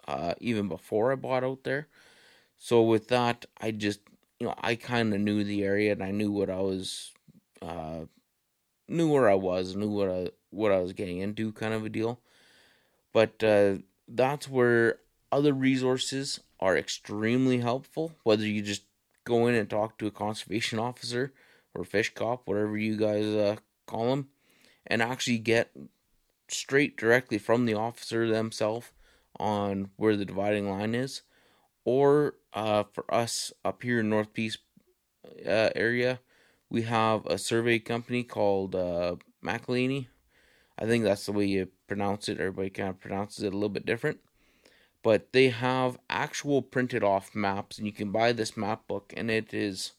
uh, 0.08 0.34
even 0.40 0.68
before 0.68 1.12
I 1.12 1.16
bought 1.16 1.44
out 1.44 1.64
there. 1.64 1.88
So 2.58 2.82
with 2.82 3.08
that, 3.10 3.46
I 3.60 3.72
just 3.72 4.00
you 4.40 4.48
know 4.48 4.56
I 4.60 4.76
kind 4.76 5.14
of 5.14 5.20
knew 5.20 5.44
the 5.44 5.64
area 5.64 5.92
and 5.92 6.04
I 6.04 6.12
knew 6.12 6.32
what 6.32 6.50
I 6.50 6.60
was 6.60 7.12
uh, 7.62 8.06
knew 8.88 9.12
where 9.12 9.30
I 9.30 9.36
was, 9.36 9.76
knew 9.76 9.90
what 9.90 10.10
I 10.10 10.30
what 10.50 10.72
I 10.72 10.80
was 10.80 10.94
getting 10.94 11.20
into, 11.20 11.52
kind 11.52 11.74
of 11.74 11.86
a 11.86 11.90
deal. 11.90 12.20
But 13.14 13.44
uh, 13.44 13.78
that's 14.08 14.48
where 14.48 15.00
other 15.32 15.54
resources 15.54 16.40
are 16.60 16.78
extremely 16.78 17.60
helpful. 17.60 18.14
Whether 18.24 18.46
you 18.46 18.62
just 18.62 18.84
go 19.24 19.48
in 19.48 19.56
and 19.56 19.70
talk 19.70 19.98
to 19.98 20.08
a 20.08 20.12
conservation 20.12 20.80
officer 20.80 21.34
or 21.74 21.84
fish 21.84 22.14
cop, 22.14 22.48
whatever 22.48 22.78
you 22.78 22.98
guys 22.98 23.26
uh, 23.26 23.56
call 23.88 24.10
them, 24.10 24.28
and 24.88 25.02
actually 25.02 25.38
get 25.40 25.72
straight 26.54 26.98
directly 26.98 27.38
from 27.38 27.66
the 27.66 27.74
officer 27.74 28.28
themselves 28.28 28.92
on 29.40 29.90
where 29.96 30.16
the 30.16 30.26
dividing 30.26 30.70
line 30.70 30.94
is, 30.94 31.22
or 31.86 32.36
uh, 32.54 32.84
for 32.92 33.12
us 33.14 33.52
up 33.64 33.84
here 33.84 34.02
in 34.02 34.10
North 34.10 34.34
Peace 34.34 34.58
uh, 35.46 35.70
area, 35.76 36.20
we 36.70 36.84
have 36.84 37.26
a 37.26 37.38
survey 37.38 37.80
company 37.80 38.24
called 38.24 38.76
uh. 38.76 39.16
I 39.44 40.86
think 40.86 41.04
that's 41.04 41.26
the 41.26 41.32
way 41.32 41.46
you 41.46 41.68
pronounce 41.88 42.30
it. 42.30 42.40
Everybody 42.40 42.70
kind 42.70 42.90
of 42.90 43.00
pronounces 43.00 43.44
it 43.44 43.54
a 43.54 43.56
little 43.56 43.70
bit 43.70 43.86
different. 43.86 44.20
But 45.04 45.34
they 45.34 45.50
have 45.50 45.98
actual 46.10 46.62
printed 46.62 47.04
off 47.04 47.34
maps, 47.34 47.78
and 47.78 47.88
you 47.88 47.94
can 47.94 48.12
buy 48.12 48.34
this 48.34 48.56
map 48.56 48.88
book, 48.88 49.14
and 49.18 49.32
it 49.32 49.54
is, 49.54 49.94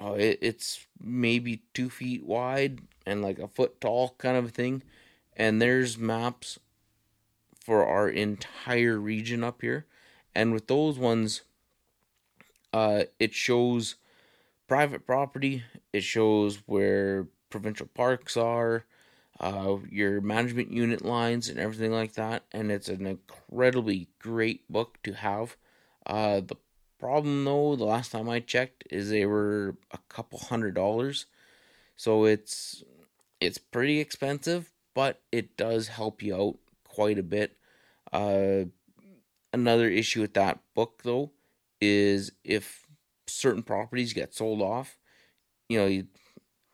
uh, 0.00 0.14
it, 0.14 0.38
it's 0.42 0.86
maybe 1.00 1.62
two 1.72 1.88
feet 1.88 2.24
wide 2.24 2.80
and 3.06 3.22
like 3.22 3.38
a 3.38 3.46
foot 3.46 3.80
tall, 3.80 4.16
kind 4.18 4.36
of 4.36 4.46
a 4.46 4.50
thing. 4.50 4.82
And 5.36 5.60
there's 5.60 5.98
maps 5.98 6.58
for 7.60 7.86
our 7.86 8.08
entire 8.08 8.98
region 8.98 9.44
up 9.44 9.62
here. 9.62 9.86
And 10.34 10.52
with 10.52 10.66
those 10.66 10.98
ones, 10.98 11.42
uh, 12.72 13.04
it 13.18 13.34
shows 13.34 13.96
private 14.66 15.06
property, 15.06 15.64
it 15.92 16.02
shows 16.02 16.62
where 16.66 17.28
provincial 17.50 17.86
parks 17.86 18.36
are, 18.36 18.84
uh, 19.40 19.76
your 19.90 20.20
management 20.20 20.72
unit 20.72 21.04
lines, 21.04 21.48
and 21.48 21.58
everything 21.58 21.92
like 21.92 22.14
that. 22.14 22.44
And 22.52 22.72
it's 22.72 22.88
an 22.88 23.06
incredibly 23.06 24.08
great 24.18 24.70
book 24.70 24.98
to 25.02 25.12
have. 25.12 25.56
Uh, 26.06 26.40
the 26.40 26.56
problem, 26.98 27.44
though, 27.44 27.76
the 27.76 27.84
last 27.84 28.12
time 28.12 28.28
I 28.28 28.40
checked, 28.40 28.84
is 28.90 29.10
they 29.10 29.26
were 29.26 29.76
a 29.90 29.98
couple 30.08 30.38
hundred 30.38 30.74
dollars. 30.74 31.26
So 31.96 32.24
it's 32.24 32.82
it's 33.40 33.58
pretty 33.58 34.00
expensive, 34.00 34.71
but 34.94 35.20
it 35.30 35.56
does 35.56 35.88
help 35.88 36.22
you 36.22 36.34
out 36.34 36.58
quite 36.84 37.18
a 37.18 37.22
bit. 37.22 37.56
Uh, 38.12 38.64
another 39.52 39.88
issue 39.88 40.20
with 40.20 40.34
that 40.34 40.60
book 40.74 41.02
though 41.04 41.32
is 41.80 42.32
if 42.44 42.86
certain 43.26 43.62
properties 43.62 44.12
get 44.12 44.34
sold 44.34 44.62
off, 44.62 44.98
you 45.68 45.78
know, 45.78 45.86
you, 45.86 46.06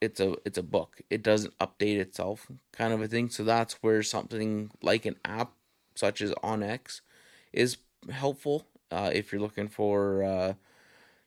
it's 0.01 0.21
a 0.21 0.37
it's 0.45 0.59
a 0.59 0.63
book. 0.63 1.01
It 1.11 1.23
doesn't 1.23 1.59
update 1.59 1.99
itself, 1.99 2.47
kind 2.73 2.93
of 2.93 3.03
a 3.03 3.09
thing. 3.09 3.31
So 3.31 3.45
that's 3.45 3.75
where 3.83 4.03
something 4.03 4.71
like 4.83 5.07
an 5.07 5.17
app 5.25 5.53
such 5.95 6.21
as 6.21 6.33
OnX 6.45 7.01
is 7.53 7.79
helpful 8.11 8.67
uh, 8.91 9.11
if 9.13 9.33
you're 9.33 9.41
looking 9.41 9.69
for 9.69 10.23
uh, 10.23 10.55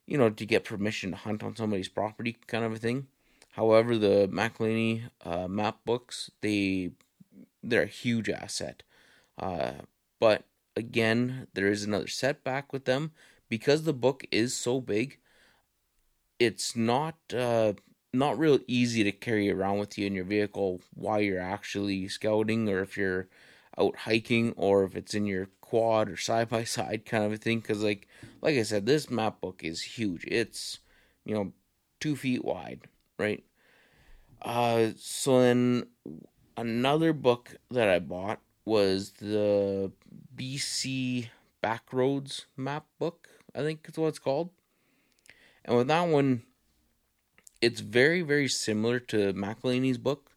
you 0.08 0.18
know 0.18 0.30
to 0.30 0.46
get 0.46 0.64
permission 0.66 1.12
to 1.12 1.18
hunt 1.18 1.44
on 1.44 1.56
somebody's 1.56 1.90
property, 1.90 2.38
kind 2.48 2.66
of 2.66 2.74
a 2.74 2.78
thing. 2.78 3.08
However, 3.52 3.98
the 3.98 4.30
McElhanney 4.32 5.10
uh, 5.26 5.48
map 5.48 5.80
books 5.86 6.32
they 6.42 6.92
they're 7.64 7.84
a 7.84 7.88
huge 7.88 8.30
asset. 8.30 8.84
Uh, 9.38 9.74
but 10.20 10.46
again, 10.76 11.48
there 11.54 11.68
is 11.68 11.84
another 11.84 12.08
setback 12.08 12.72
with 12.74 12.86
them 12.86 13.12
because 13.50 13.84
the 13.84 13.94
book 13.94 14.26
is 14.32 14.54
so 14.54 14.82
big. 14.82 15.20
It's 16.40 16.76
not 16.76 17.16
uh, 17.36 17.74
not 18.14 18.40
real 18.40 18.60
easy 18.68 19.04
to 19.04 19.12
carry 19.12 19.52
around 19.52 19.80
with 19.80 19.98
you 19.98 20.08
in 20.08 20.16
your 20.16 20.26
vehicle 20.26 20.82
while 20.94 21.22
you're 21.22 21.42
actually 21.42 22.08
scouting, 22.08 22.68
or 22.70 22.82
if 22.82 22.98
you're 22.98 23.28
out 23.78 23.96
hiking, 23.98 24.54
or 24.58 24.84
if 24.84 24.96
it's 24.96 25.14
in 25.14 25.26
your 25.26 25.50
quad 25.62 26.10
or 26.10 26.18
side 26.18 26.50
by 26.50 26.64
side 26.78 27.06
kind 27.06 27.24
of 27.24 27.34
a 27.34 27.38
thing. 27.38 27.60
Because 27.60 27.84
like 27.84 28.08
like 28.42 28.56
I 28.56 28.64
said, 28.64 28.86
this 28.86 29.10
map 29.10 29.42
book 29.42 29.62
is 29.64 29.82
huge. 29.82 30.26
It's 30.28 30.80
you 31.26 31.34
know 31.36 31.54
two 32.00 32.16
feet 32.16 32.44
wide, 32.44 32.88
right? 33.18 33.44
Uh, 34.42 34.90
so 34.98 35.42
then 35.42 35.88
another 36.58 37.14
book 37.14 37.56
that 37.70 37.88
I 37.88 38.00
bought 38.00 38.40
was 38.66 39.12
the 39.20 39.92
BC 40.36 41.30
Backroads 41.64 42.46
map 42.58 42.86
book, 43.00 43.28
I 43.56 43.60
think 43.60 43.88
is 43.88 43.98
what 43.98 44.08
it's 44.08 44.20
called. 44.20 44.50
And 45.64 45.78
with 45.78 45.88
that 45.88 46.08
one, 46.08 46.44
it's 47.62 47.82
very, 47.82 48.22
very 48.22 48.48
similar 48.48 49.00
to 49.00 49.34
McElhanney's 49.34 50.00
book, 50.00 50.32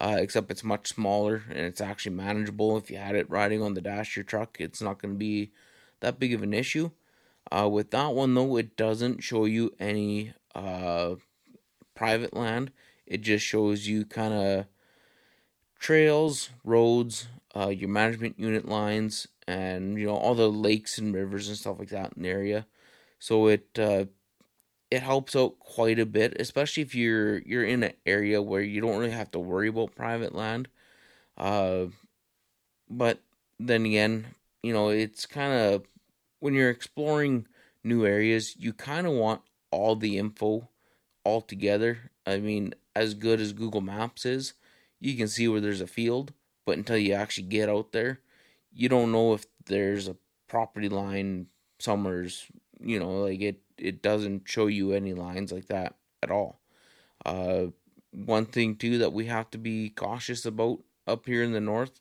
uh, 0.00 0.16
except 0.18 0.50
it's 0.50 0.62
much 0.62 0.88
smaller 0.88 1.42
and 1.48 1.58
it's 1.58 1.80
actually 1.80 2.14
manageable. 2.14 2.76
If 2.76 2.90
you 2.90 2.98
had 2.98 3.16
it 3.16 3.28
riding 3.28 3.62
on 3.62 3.74
the 3.74 3.80
dash 3.80 4.12
of 4.12 4.16
your 4.16 4.24
truck, 4.24 4.56
it's 4.60 4.80
not 4.80 5.02
going 5.02 5.14
to 5.14 5.18
be 5.18 5.50
that 6.00 6.20
big 6.20 6.32
of 6.32 6.42
an 6.42 6.54
issue. 6.54 6.90
Uh, 7.50 7.68
with 7.68 7.90
that 7.90 8.14
one, 8.14 8.34
though, 8.34 8.56
it 8.56 8.76
doesn't 8.76 9.22
show 9.24 9.46
you 9.46 9.74
any 9.80 10.34
uh, 10.54 11.14
private 11.98 12.32
land. 12.32 12.70
It 13.06 13.22
just 13.22 13.44
shows 13.44 13.88
you 13.88 14.04
kind 14.04 14.32
of 14.32 14.66
trails, 15.80 16.50
roads, 16.64 17.26
uh, 17.56 17.68
your 17.68 17.88
management 17.88 18.38
unit 18.38 18.68
lines, 18.68 19.26
and 19.48 19.98
you 19.98 20.06
know 20.06 20.16
all 20.16 20.36
the 20.36 20.48
lakes 20.48 20.98
and 20.98 21.12
rivers 21.12 21.48
and 21.48 21.56
stuff 21.56 21.80
like 21.80 21.88
that 21.88 22.12
in 22.16 22.22
the 22.22 22.28
area. 22.28 22.66
So 23.18 23.48
it 23.48 23.66
uh, 23.78 24.04
it 24.92 25.02
helps 25.02 25.34
out 25.34 25.58
quite 25.58 25.98
a 25.98 26.06
bit, 26.06 26.36
especially 26.38 26.84
if 26.84 26.94
you're 26.94 27.38
you're 27.38 27.64
in 27.64 27.82
an 27.82 27.94
area 28.06 28.40
where 28.40 28.62
you 28.62 28.80
don't 28.80 28.98
really 28.98 29.10
have 29.10 29.32
to 29.32 29.40
worry 29.40 29.68
about 29.68 29.96
private 29.96 30.34
land. 30.34 30.68
Uh, 31.36 31.86
but 32.88 33.22
then 33.58 33.84
again, 33.86 34.26
you 34.62 34.72
know 34.72 34.90
it's 34.90 35.26
kind 35.26 35.52
of 35.52 35.84
when 36.38 36.54
you're 36.54 36.70
exploring 36.70 37.48
new 37.82 38.06
areas, 38.06 38.54
you 38.56 38.72
kind 38.72 39.04
of 39.04 39.14
want 39.14 39.42
all 39.72 39.96
the 39.96 40.16
info 40.16 40.68
all 41.28 41.42
together. 41.42 42.10
I 42.26 42.38
mean, 42.38 42.74
as 42.96 43.14
good 43.14 43.40
as 43.40 43.52
Google 43.52 43.82
Maps 43.82 44.26
is, 44.26 44.54
you 45.00 45.14
can 45.16 45.28
see 45.28 45.48
where 45.48 45.60
there's 45.60 45.82
a 45.82 45.86
field, 45.86 46.32
but 46.66 46.78
until 46.78 46.98
you 46.98 47.12
actually 47.14 47.48
get 47.48 47.68
out 47.68 47.92
there, 47.92 48.20
you 48.72 48.88
don't 48.88 49.12
know 49.12 49.34
if 49.34 49.46
there's 49.66 50.08
a 50.08 50.16
property 50.48 50.88
line 50.88 51.46
somewhere's, 51.78 52.46
you 52.80 52.98
know, 52.98 53.22
like 53.22 53.40
it 53.40 53.60
it 53.78 54.02
doesn't 54.02 54.48
show 54.48 54.66
you 54.66 54.92
any 54.92 55.14
lines 55.14 55.52
like 55.52 55.66
that 55.66 55.96
at 56.22 56.30
all. 56.30 56.60
Uh 57.24 57.66
one 58.12 58.46
thing 58.46 58.76
too 58.76 58.98
that 58.98 59.12
we 59.12 59.26
have 59.26 59.50
to 59.50 59.58
be 59.58 59.90
cautious 59.90 60.46
about 60.46 60.80
up 61.06 61.26
here 61.26 61.42
in 61.42 61.52
the 61.52 61.60
north 61.60 62.00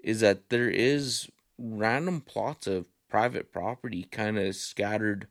is 0.00 0.20
that 0.20 0.50
there 0.50 0.70
is 0.70 1.30
random 1.58 2.20
plots 2.20 2.66
of 2.66 2.88
private 3.08 3.52
property 3.52 4.04
kind 4.10 4.38
of 4.38 4.56
scattered 4.56 5.28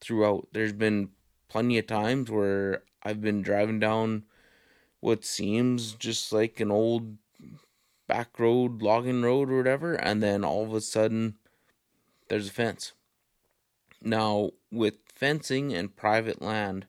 throughout. 0.00 0.48
There's 0.52 0.72
been 0.72 1.10
plenty 1.48 1.78
of 1.78 1.86
times 1.86 2.30
where 2.30 2.82
I've 3.02 3.20
been 3.20 3.42
driving 3.42 3.78
down 3.78 4.24
what 5.00 5.24
seems 5.24 5.92
just 5.92 6.32
like 6.32 6.60
an 6.60 6.70
old 6.70 7.18
back 8.06 8.38
road, 8.38 8.82
logging 8.82 9.22
road, 9.22 9.50
or 9.50 9.58
whatever, 9.58 9.94
and 9.94 10.22
then 10.22 10.44
all 10.44 10.64
of 10.64 10.74
a 10.74 10.80
sudden 10.80 11.36
there's 12.28 12.48
a 12.48 12.52
fence. 12.52 12.92
Now, 14.02 14.50
with 14.70 14.94
fencing 15.06 15.72
and 15.72 15.96
private 15.96 16.42
land, 16.42 16.86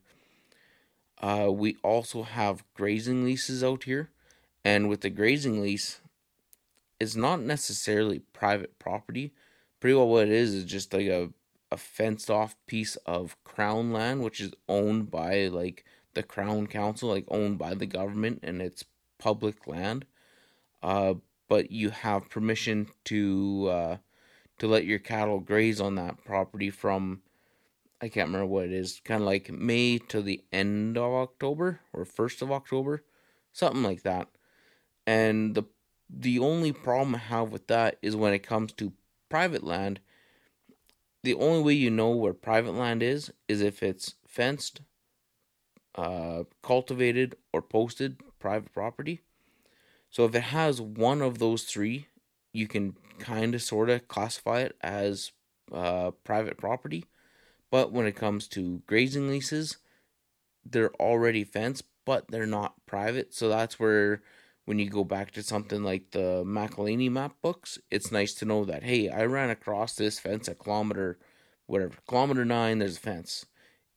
uh, 1.21 1.49
we 1.51 1.77
also 1.83 2.23
have 2.23 2.63
grazing 2.73 3.23
leases 3.23 3.63
out 3.63 3.83
here, 3.83 4.09
and 4.63 4.89
with 4.89 5.01
the 5.01 5.09
grazing 5.09 5.61
lease, 5.61 6.01
it's 6.99 7.15
not 7.15 7.41
necessarily 7.41 8.19
private 8.19 8.77
property. 8.79 9.33
Pretty 9.79 9.95
well, 9.95 10.07
what 10.07 10.27
it 10.27 10.33
is 10.33 10.53
is 10.53 10.65
just 10.65 10.93
like 10.93 11.07
a 11.07 11.29
a 11.71 11.77
fenced 11.77 12.29
off 12.29 12.55
piece 12.67 12.95
of 13.05 13.35
crown 13.43 13.91
land, 13.91 14.21
which 14.21 14.39
is 14.39 14.53
owned 14.67 15.09
by 15.11 15.47
like 15.47 15.83
the 16.13 16.23
Crown 16.23 16.67
Council, 16.67 17.09
like 17.09 17.25
owned 17.29 17.57
by 17.57 17.73
the 17.73 17.85
government, 17.85 18.39
and 18.43 18.61
it's 18.61 18.85
public 19.17 19.67
land. 19.67 20.05
Uh, 20.81 21.15
but 21.47 21.71
you 21.71 21.89
have 21.89 22.29
permission 22.29 22.87
to 23.05 23.67
uh, 23.71 23.97
to 24.57 24.67
let 24.67 24.85
your 24.85 24.99
cattle 24.99 25.39
graze 25.39 25.79
on 25.79 25.95
that 25.95 26.23
property 26.23 26.69
from 26.69 27.21
I 28.01 28.09
can't 28.09 28.27
remember 28.27 28.47
what 28.47 28.65
it 28.65 28.73
is, 28.73 29.01
kind 29.03 29.21
of 29.21 29.27
like 29.27 29.51
May 29.51 29.97
to 29.97 30.21
the 30.21 30.43
end 30.51 30.97
of 30.97 31.13
October 31.13 31.79
or 31.93 32.05
first 32.05 32.41
of 32.41 32.51
October, 32.51 33.03
something 33.53 33.83
like 33.83 34.03
that. 34.03 34.27
And 35.07 35.55
the 35.55 35.63
the 36.09 36.39
only 36.39 36.71
problem 36.71 37.15
I 37.15 37.19
have 37.19 37.51
with 37.51 37.67
that 37.67 37.97
is 38.01 38.15
when 38.15 38.33
it 38.33 38.39
comes 38.39 38.73
to 38.73 38.93
private 39.29 39.63
land. 39.63 39.99
The 41.25 41.33
only 41.33 41.63
way 41.63 41.73
you 41.73 41.89
know 41.89 42.11
where 42.11 42.33
private 42.33 42.75
land 42.75 43.01
is 43.01 43.33
is 43.47 43.59
if 43.59 43.81
it's 43.81 44.13
fenced 44.27 44.81
uh, 45.95 46.43
cultivated 46.61 47.35
or 47.51 47.63
posted 47.63 48.21
private 48.37 48.71
property. 48.71 49.21
So 50.11 50.25
if 50.25 50.35
it 50.35 50.43
has 50.43 50.79
one 50.79 51.23
of 51.23 51.39
those 51.39 51.63
three, 51.63 52.09
you 52.53 52.67
can 52.67 52.95
kind 53.17 53.55
of 53.55 53.63
sort 53.63 53.89
of 53.89 54.07
classify 54.07 54.59
it 54.59 54.77
as 54.81 55.31
uh, 55.71 56.11
private 56.23 56.57
property. 56.57 57.05
But 57.71 57.91
when 57.91 58.05
it 58.05 58.15
comes 58.15 58.47
to 58.49 58.83
grazing 58.85 59.27
leases, 59.27 59.77
they're 60.63 60.93
already 60.97 61.43
fenced, 61.43 61.85
but 62.05 62.27
they're 62.29 62.45
not 62.45 62.85
private. 62.85 63.33
So 63.33 63.49
that's 63.49 63.79
where 63.79 64.21
when 64.65 64.79
you 64.79 64.89
go 64.89 65.03
back 65.03 65.31
to 65.31 65.43
something 65.43 65.83
like 65.83 66.11
the 66.11 66.43
McElhanney 66.45 67.09
map 67.09 67.35
books, 67.41 67.79
it's 67.89 68.11
nice 68.11 68.33
to 68.35 68.45
know 68.45 68.65
that 68.65 68.83
hey, 68.83 69.09
I 69.09 69.25
ran 69.25 69.49
across 69.49 69.95
this 69.95 70.19
fence 70.19 70.49
at 70.49 70.59
kilometer 70.59 71.17
whatever, 71.67 71.95
kilometer 72.07 72.45
nine, 72.45 72.79
there's 72.79 72.97
a 72.97 72.99
fence. 72.99 73.45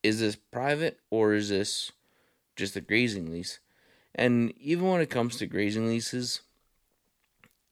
Is 0.02 0.20
this 0.20 0.36
private 0.36 1.00
or 1.10 1.34
is 1.34 1.48
this 1.48 1.92
just 2.56 2.76
a 2.76 2.80
grazing 2.80 3.30
lease? 3.30 3.60
And 4.14 4.52
even 4.58 4.88
when 4.88 5.00
it 5.00 5.10
comes 5.10 5.36
to 5.36 5.46
grazing 5.46 5.88
leases, 5.88 6.42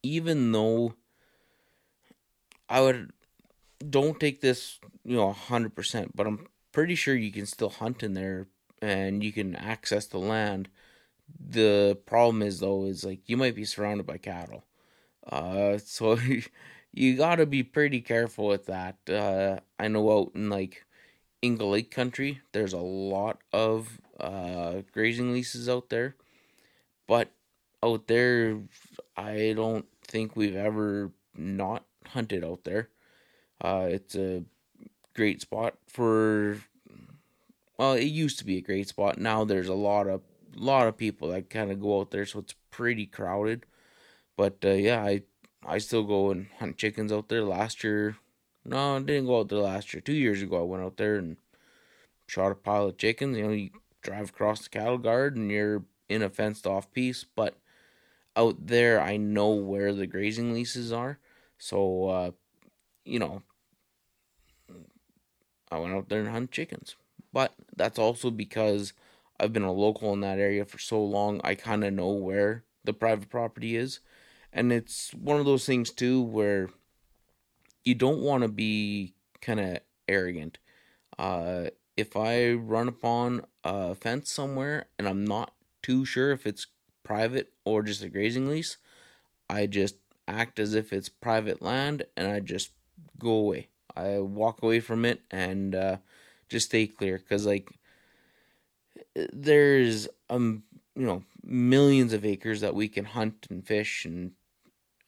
even 0.03 0.53
though 0.53 0.95
I 2.69 2.81
would 2.81 3.13
don't 3.89 4.19
take 4.19 4.41
this, 4.41 4.79
you 5.05 5.17
know, 5.17 5.33
100%, 5.33 6.11
but 6.15 6.27
I'm 6.27 6.47
pretty 6.73 6.95
sure 6.95 7.15
you 7.15 7.33
can 7.33 7.47
still 7.47 7.69
hunt 7.69 8.03
in 8.03 8.15
there 8.15 8.47
and 8.81 9.23
you 9.23 9.33
can 9.33 9.55
access 9.57 10.07
the 10.07 10.19
land. 10.19 10.69
The 11.49 11.99
problem 12.07 12.43
is 12.43 12.61
though 12.61 12.85
is 12.87 13.05
like 13.05 13.21
you 13.27 13.37
might 13.37 13.55
be 13.55 13.65
surrounded 13.65 14.07
by 14.07 14.19
cattle. 14.19 14.65
Uh 15.31 15.79
so 15.85 16.19
you 16.93 17.17
got 17.17 17.37
to 17.37 17.47
be 17.47 17.63
pretty 17.63 18.01
careful 18.01 18.47
with 18.49 18.67
that. 18.67 18.97
Uh 19.09 19.61
I 19.79 19.89
know 19.89 20.11
out 20.13 20.33
in 20.35 20.51
like 20.51 20.85
Inga 21.43 21.65
Lake 21.67 21.91
country, 21.91 22.43
there's 22.53 22.75
a 22.75 22.79
lot 22.79 23.41
of 23.53 24.01
uh 24.21 24.83
grazing 24.93 25.33
leases 25.33 25.69
out 25.69 25.91
there. 25.91 26.17
But 27.07 27.31
out 27.83 28.07
there 28.09 28.61
I 29.17 29.55
don't 29.57 29.87
think 30.07 30.37
we've 30.37 30.57
ever 30.57 31.13
not 31.37 31.85
hunted 32.07 32.45
out 32.45 32.65
there. 32.65 32.91
Uh, 33.61 33.89
it's 33.91 34.15
a 34.17 34.45
great 35.15 35.41
spot 35.43 35.77
for. 35.89 36.59
Well, 37.79 37.95
it 37.95 38.05
used 38.05 38.39
to 38.39 38.45
be 38.45 38.57
a 38.59 38.63
great 38.63 38.89
spot. 38.89 39.19
Now 39.19 39.45
there's 39.45 39.69
a 39.69 39.75
lot 39.75 40.09
of 40.09 40.23
lot 40.57 40.87
of 40.87 40.97
people 40.97 41.29
that 41.29 41.51
kind 41.51 41.71
of 41.71 41.81
go 41.81 42.01
out 42.01 42.11
there, 42.11 42.27
so 42.27 42.41
it's 42.41 42.55
pretty 42.71 43.07
crowded. 43.07 43.67
But 44.37 44.59
uh, 44.65 44.71
yeah, 44.71 45.03
I 45.03 45.23
I 45.65 45.79
still 45.79 46.05
go 46.05 46.31
and 46.31 46.47
hunt 46.59 46.77
chickens 46.77 47.13
out 47.13 47.29
there. 47.29 47.43
Last 47.43 47.85
year, 47.85 48.17
no, 48.65 48.97
I 48.97 49.01
didn't 49.01 49.27
go 49.27 49.41
out 49.41 49.49
there 49.49 49.59
last 49.59 49.93
year. 49.95 50.01
Two 50.01 50.13
years 50.13 50.43
ago, 50.43 50.61
I 50.61 50.65
went 50.65 50.85
out 50.85 50.97
there 50.97 51.17
and 51.17 51.37
shot 52.27 52.53
a 52.53 52.55
pile 52.55 52.87
of 52.87 52.99
chickens. 52.99 53.37
You 53.37 53.45
know, 53.45 53.53
you 53.53 53.71
drive 54.03 54.31
across 54.31 54.63
the 54.63 54.69
cattle 54.69 54.99
guard 54.99 55.37
and 55.37 55.51
you're 55.51 55.85
in 56.09 56.23
a 56.23 56.31
fenced 56.31 56.67
off 56.67 56.93
piece, 56.93 57.25
but 57.25 57.57
out 58.37 58.67
there, 58.67 59.01
I 59.01 59.17
know 59.17 59.51
where 59.51 59.93
the 59.93 60.07
grazing 60.07 60.53
leases 60.53 60.93
are. 60.93 61.19
So, 61.59 62.09
uh, 62.09 62.31
you 63.05 63.19
know, 63.19 63.43
I 65.71 65.79
went 65.79 65.95
out 65.95 66.09
there 66.09 66.21
and 66.21 66.29
hunt 66.29 66.51
chickens. 66.51 66.97
But 67.33 67.55
that's 67.75 67.99
also 67.99 68.31
because 68.31 68.93
I've 69.39 69.53
been 69.53 69.63
a 69.63 69.73
local 69.73 70.13
in 70.13 70.21
that 70.21 70.39
area 70.39 70.65
for 70.65 70.79
so 70.79 71.03
long, 71.03 71.41
I 71.45 71.55
kind 71.55 71.85
of 71.85 71.93
know 71.93 72.13
where 72.13 72.65
the 72.85 72.93
private 72.93 73.29
property 73.29 73.77
is. 73.77 74.01
And 74.53 74.73
it's 74.73 75.13
one 75.13 75.39
of 75.39 75.47
those 75.47 75.67
things, 75.67 75.91
too, 75.91 76.23
where 76.23 76.71
you 77.85 77.95
don't 77.95 78.21
want 78.21 78.43
to 78.43 78.49
be 78.49 79.15
kind 79.41 79.61
of 79.61 79.79
arrogant. 80.09 80.59
Uh, 81.19 81.67
if 81.97 82.17
I 82.17 82.53
run 82.53 82.89
upon 82.89 83.47
a 83.65 83.95
fence 83.95 84.31
somewhere 84.31 84.87
and 84.99 85.09
I'm 85.09 85.25
not 85.25 85.55
too 85.83 86.05
sure 86.05 86.33
if 86.33 86.47
it's 86.47 86.67
private 87.05 87.53
or 87.65 87.83
just 87.83 88.03
a 88.03 88.09
grazing 88.09 88.49
lease, 88.49 88.77
I 89.49 89.67
just 89.67 89.97
act 90.29 90.59
as 90.59 90.75
if 90.75 90.93
it's 90.93 91.09
private 91.09 91.63
land 91.63 92.05
and 92.17 92.27
I 92.29 92.41
just 92.41 92.71
go 93.19 93.31
away. 93.31 93.69
I 93.97 94.19
walk 94.19 94.63
away 94.63 94.81
from 94.81 95.05
it 95.05 95.23
and 95.31 95.75
uh, 95.75 95.97
just 96.49 96.67
stay 96.67 96.87
clear 96.87 97.19
because 97.19 97.47
like 97.47 97.71
there's 99.33 100.09
um 100.31 100.63
you 100.95 101.07
know 101.07 101.23
millions 101.43 102.13
of 102.13 102.25
acres 102.25 102.61
that 102.61 102.75
we 102.75 102.89
can 102.89 103.05
hunt 103.05 103.47
and 103.51 103.67
fish 103.67 104.05
and 104.05 104.33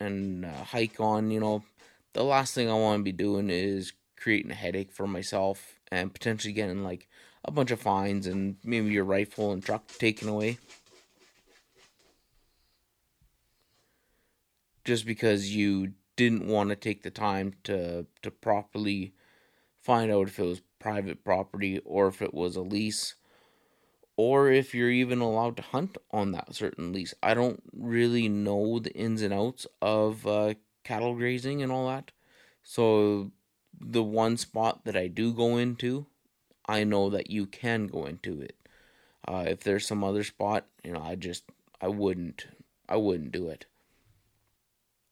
and 0.01 0.45
uh, 0.45 0.65
hike 0.65 1.01
on. 1.01 1.31
You 1.31 1.41
know, 1.41 1.65
the 2.13 2.25
last 2.25 2.55
thing 2.55 2.71
I 2.71 2.75
want 2.75 3.01
to 3.01 3.05
be 3.05 3.13
doing 3.13 3.51
is 3.51 3.93
creating 4.17 4.51
a 4.51 4.55
headache 4.55 4.93
for 4.93 5.07
myself 5.07 5.79
and 5.91 6.13
potentially 6.13 6.53
getting 6.53 6.85
like 6.85 7.09
a 7.45 7.51
bunch 7.51 7.71
of 7.71 7.81
fines 7.81 8.27
and 8.27 8.57
maybe 8.65 8.91
your 8.91 9.05
rifle 9.05 9.53
and 9.53 9.63
truck 9.63 9.87
taken 9.99 10.29
away. 10.29 10.59
Just 14.85 15.07
because 15.07 15.55
you 15.55 15.93
didn't 16.17 16.47
want 16.47 16.71
to 16.71 16.77
take 16.77 17.03
the 17.03 17.11
time 17.11 17.55
to 17.65 18.07
to 18.23 18.31
properly 18.31 19.15
find 19.83 20.11
out 20.11 20.29
if 20.29 20.39
it 20.39 20.45
was 20.45 20.63
private 20.79 21.25
property 21.25 21.79
or 21.85 22.09
if 22.09 22.23
it 22.23 22.35
was 22.35 22.57
a 22.57 22.63
lease 22.63 23.15
or 24.19 24.51
if 24.51 24.75
you're 24.75 24.91
even 24.91 25.21
allowed 25.21 25.57
to 25.57 25.63
hunt 25.63 25.97
on 26.11 26.33
that 26.33 26.55
certain 26.55 26.93
lease. 26.93 27.15
I 27.23 27.35
don't 27.35 27.63
really 27.73 28.29
know 28.29 28.79
the 28.81 28.93
ins 28.93 29.23
and 29.23 29.33
outs 29.33 29.67
of 29.81 30.27
uh, 30.27 30.55
cattle 30.83 31.15
grazing 31.15 31.63
and 31.63 31.71
all 31.71 31.87
that. 31.87 32.11
So 32.63 33.31
the 33.81 34.03
one 34.03 34.37
spot 34.37 34.85
that 34.85 34.97
I 34.97 35.07
do 35.07 35.33
go 35.33 35.57
into, 35.57 36.07
I 36.67 36.83
know 36.83 37.09
that 37.11 37.31
you 37.31 37.47
can 37.47 37.87
go 37.87 38.07
into 38.07 38.43
it. 38.43 38.57
Uh, 39.27 39.45
if 39.47 39.61
there's 39.63 39.87
some 39.87 40.03
other 40.03 40.25
spot, 40.25 40.67
you 40.83 40.93
know, 40.93 41.03
I 41.03 41.15
just 41.15 41.45
I 41.81 41.89
wouldn't 41.89 42.47
I 42.89 42.97
wouldn't 42.97 43.33
do 43.33 43.49
it 43.49 43.67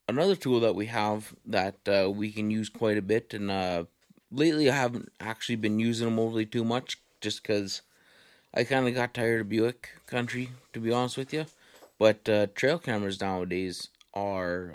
another 0.08 0.36
tool 0.36 0.60
that 0.60 0.74
we 0.74 0.86
have 0.86 1.34
that 1.44 1.76
uh, 1.88 2.10
we 2.10 2.30
can 2.30 2.50
use 2.50 2.68
quite 2.68 2.98
a 2.98 3.02
bit, 3.02 3.34
and 3.34 3.50
uh, 3.50 3.84
lately 4.30 4.70
I 4.70 4.74
haven't 4.74 5.12
actually 5.20 5.56
been 5.56 5.78
using 5.78 6.06
them 6.06 6.18
overly 6.18 6.46
too 6.46 6.64
much, 6.64 6.98
just 7.20 7.42
because 7.42 7.82
I 8.54 8.64
kind 8.64 8.88
of 8.88 8.94
got 8.94 9.14
tired 9.14 9.42
of 9.42 9.48
Buick 9.48 9.90
country, 10.06 10.50
to 10.72 10.80
be 10.80 10.92
honest 10.92 11.16
with 11.16 11.32
you. 11.32 11.46
But 11.98 12.28
uh, 12.28 12.46
trail 12.54 12.78
cameras 12.78 13.20
nowadays 13.20 13.88
are 14.14 14.74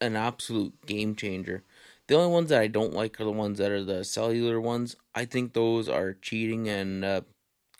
an 0.00 0.16
absolute 0.16 0.86
game 0.86 1.14
changer. 1.14 1.62
The 2.06 2.16
only 2.16 2.32
ones 2.32 2.48
that 2.48 2.60
I 2.60 2.66
don't 2.66 2.92
like 2.92 3.20
are 3.20 3.24
the 3.24 3.30
ones 3.30 3.58
that 3.58 3.70
are 3.70 3.84
the 3.84 4.04
cellular 4.04 4.60
ones. 4.60 4.96
I 5.14 5.24
think 5.24 5.52
those 5.52 5.88
are 5.88 6.14
cheating 6.14 6.68
and, 6.68 7.04
uh, 7.04 7.20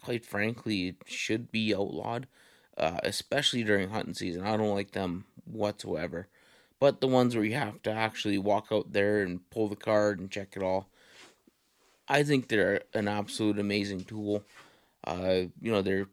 quite 0.02 0.24
frankly, 0.24 0.96
should 1.06 1.50
be 1.50 1.74
outlawed, 1.74 2.26
uh, 2.78 3.00
especially 3.02 3.64
during 3.64 3.90
hunting 3.90 4.14
season. 4.14 4.44
I 4.44 4.56
don't 4.56 4.74
like 4.74 4.92
them 4.92 5.24
whatsoever. 5.44 6.28
But 6.78 7.00
the 7.00 7.08
ones 7.08 7.34
where 7.34 7.44
you 7.44 7.54
have 7.54 7.82
to 7.82 7.90
actually 7.90 8.38
walk 8.38 8.68
out 8.70 8.92
there 8.92 9.22
and 9.22 9.48
pull 9.50 9.68
the 9.68 9.76
card 9.76 10.18
and 10.18 10.30
check 10.30 10.54
it 10.56 10.62
all, 10.62 10.88
I 12.08 12.22
think 12.22 12.48
they're 12.48 12.82
an 12.94 13.08
absolute 13.08 13.58
amazing 13.58 14.04
tool. 14.04 14.44
Uh, 15.04 15.46
you 15.60 15.72
know, 15.72 15.82
they're 15.82 16.06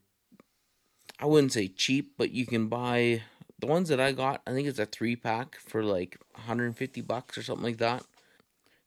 I 1.20 1.26
wouldn't 1.26 1.54
say 1.54 1.68
cheap, 1.68 2.14
but 2.18 2.32
you 2.32 2.46
can 2.46 2.68
buy 2.68 3.24
the 3.60 3.68
ones 3.68 3.90
that 3.90 4.00
I 4.00 4.12
got. 4.12 4.42
I 4.46 4.52
think 4.52 4.68
it's 4.68 4.80
a 4.80 4.86
three 4.86 5.16
pack 5.16 5.58
for 5.60 5.84
like 5.84 6.18
150 6.36 7.02
bucks 7.02 7.38
or 7.38 7.44
something 7.44 7.64
like 7.64 7.78
that. 7.78 8.04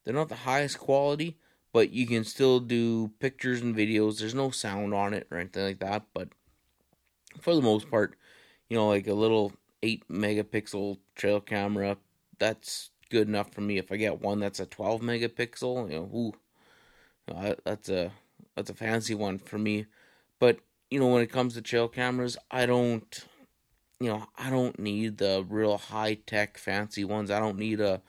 They're 0.05 0.15
not 0.15 0.29
the 0.29 0.37
highest 0.37 0.79
quality, 0.79 1.39
but 1.73 1.91
you 1.91 2.07
can 2.07 2.25
still 2.25 2.61
do 2.61 3.09
pictures 3.19 3.61
and 3.61 3.75
videos. 3.75 4.19
There's 4.19 4.35
no 4.35 4.51
sound 4.51 4.95
on 4.95 5.13
it 5.13 5.27
or 5.31 5.39
anything 5.39 5.65
like 5.65 5.81
that, 5.81 6.05
but 6.15 6.29
for 7.41 7.55
the 7.55 7.63
most 7.63 7.91
part, 7.91 8.17
you 8.69 8.77
know, 8.77 8.89
like 8.89 9.09
a 9.09 9.15
little 9.15 9.53
8 9.83 10.09
megapixel 10.09 10.99
trail 11.17 11.41
camera, 11.41 11.97
that's 12.39 12.91
good 13.11 13.27
enough 13.27 13.53
for 13.53 13.61
me. 13.61 13.79
If 13.79 13.91
I 13.91 13.97
get 13.97 14.21
one 14.21 14.39
that's 14.39 14.61
a 14.61 14.67
12 14.67 15.01
megapixel, 15.01 15.91
you 15.91 15.97
know, 15.97 16.11
ooh, 16.15 16.33
that's 17.65 17.89
a 17.89 18.13
that's 18.55 18.71
a 18.71 18.75
fancy 18.75 19.15
one 19.15 19.39
for 19.39 19.59
me. 19.59 19.87
But 20.39 20.61
you 20.91 20.99
know, 20.99 21.07
when 21.07 21.23
it 21.23 21.33
comes 21.33 21.55
to 21.55 21.63
trail 21.63 21.89
cameras, 21.89 22.37
I 22.51 22.67
don't, 22.67 23.25
you 24.01 24.09
know, 24.09 24.27
I 24.37 24.51
don't 24.51 24.79
need 24.79 25.19
the 25.19 25.45
real 25.49 25.79
high 25.79 26.15
tech 26.15 26.59
fancy 26.59 27.05
ones. 27.05 27.31
I 27.31 27.39
don't 27.39 27.59
need 27.59 27.81
a 27.81 28.03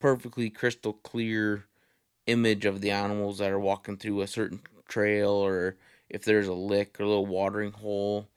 perfectly 0.00 0.48
crystal 0.50 0.92
clear 0.92 1.66
image 2.26 2.64
of 2.64 2.80
the 2.80 2.90
animals 2.90 3.38
that 3.38 3.50
are 3.50 3.58
walking 3.58 3.96
through 3.96 4.20
a 4.20 4.26
certain 4.26 4.60
trail 4.86 5.30
or 5.30 5.76
if 6.08 6.24
there's 6.24 6.46
a 6.46 6.52
lick 6.52 6.98
or 6.98 7.04
a 7.04 7.08
little 7.08 7.26
watering 7.26 7.72
hole 7.72 8.28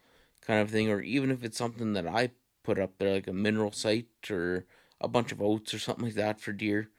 kind 0.42 0.62
of 0.62 0.70
thing 0.70 0.90
or 0.90 1.02
even 1.02 1.30
if 1.30 1.44
it's 1.44 1.58
something 1.58 1.94
that 1.94 2.08
I 2.08 2.32
put 2.64 2.80
up 2.80 2.98
there 2.98 3.14
like 3.14 3.28
a 3.28 3.34
mineral 3.34 3.72
site 3.72 4.08
or 4.30 4.66
a 5.00 5.08
bunch 5.08 5.32
of 5.32 5.42
oats 5.42 5.74
or 5.74 5.80
something 5.80 6.06
like 6.06 6.14
that 6.16 6.40
for 6.40 6.52
deer. 6.52 6.90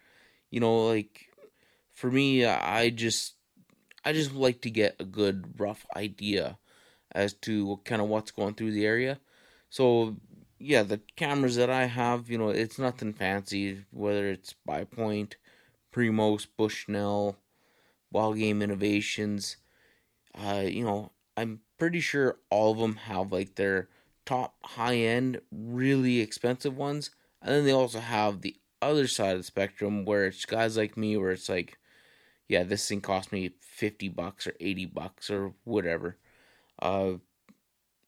You 0.51 0.61
know, 0.61 0.87
like 0.87 1.29
for 1.93 2.11
me, 2.11 2.45
I 2.45 2.91
just 2.91 3.35
I 4.05 4.13
just 4.13 4.35
like 4.35 4.61
to 4.63 4.71
get 4.71 4.97
a 5.01 5.05
good 5.05 5.61
rough 5.61 5.87
idea 5.97 6.59
as 7.13 7.35
to 7.35 7.67
what 7.67 7.85
kind 7.85 8.03
of 8.03 8.09
what's 8.09 8.31
going 8.31 8.55
through 8.55 8.73
the 8.73 8.87
area. 8.87 9.21
So 9.71 10.17
yeah, 10.59 10.83
the 10.83 11.01
cameras 11.17 11.57
that 11.57 11.71
I 11.71 11.87
have, 11.87 12.31
you 12.31 12.39
know, 12.39 12.51
it's 12.51 12.79
nothing 12.79 13.13
fancy. 13.13 13.85
Whether 13.91 14.29
it's 14.29 14.55
Spypoint, 14.67 15.35
Primos, 15.93 16.47
Bushnell, 16.57 17.37
Wild 18.11 18.37
Game 18.39 18.63
Innovations, 18.63 19.57
uh, 20.35 20.63
you 20.65 20.85
know, 20.85 21.13
I'm 21.37 21.61
pretty 21.79 22.01
sure 22.01 22.39
all 22.51 22.73
of 22.73 22.79
them 22.79 22.97
have 22.97 23.33
like 23.33 23.57
their 23.57 23.89
top 24.25 24.55
high 24.63 24.97
end, 24.97 25.41
really 25.51 26.21
expensive 26.21 26.77
ones, 26.77 27.11
And 27.41 27.51
then 27.55 27.65
they 27.65 27.73
also 27.73 28.01
have 28.01 28.41
the 28.41 28.57
other 28.81 29.07
side 29.09 29.33
of 29.33 29.39
the 29.39 29.45
spectrum 29.45 30.05
where 30.05 30.27
it's 30.27 30.45
guys 30.45 30.77
like 30.77 30.97
me 30.97 31.17
where 31.17 31.33
it's 31.33 31.49
like, 31.49 31.79
yeah, 32.49 32.63
this 32.63 32.89
thing 32.89 33.01
cost 33.01 33.33
me 33.33 33.51
50 33.61 34.09
bucks 34.09 34.47
or 34.47 34.55
80 34.61 34.87
bucks 34.87 35.31
or 35.31 35.55
whatever. 35.65 36.17
Uh, 36.81 37.15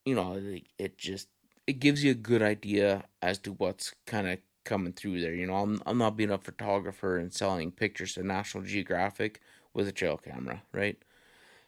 you 0.04 0.14
know, 0.14 0.40
it 0.78 0.98
just, 0.98 1.28
it 1.66 1.80
gives 1.80 2.04
you 2.04 2.10
a 2.10 2.14
good 2.14 2.42
idea 2.42 3.04
as 3.22 3.38
to 3.38 3.52
what's 3.52 3.94
kind 4.06 4.28
of 4.28 4.38
coming 4.64 4.92
through 4.92 5.20
there. 5.20 5.34
You 5.34 5.46
know, 5.46 5.56
I'm, 5.56 5.82
I'm 5.86 5.98
not 5.98 6.16
being 6.16 6.30
a 6.30 6.38
photographer 6.38 7.16
and 7.16 7.32
selling 7.32 7.70
pictures 7.70 8.14
to 8.14 8.22
National 8.22 8.64
Geographic 8.64 9.40
with 9.72 9.88
a 9.88 9.92
trail 9.92 10.16
camera, 10.16 10.62
right? 10.72 10.98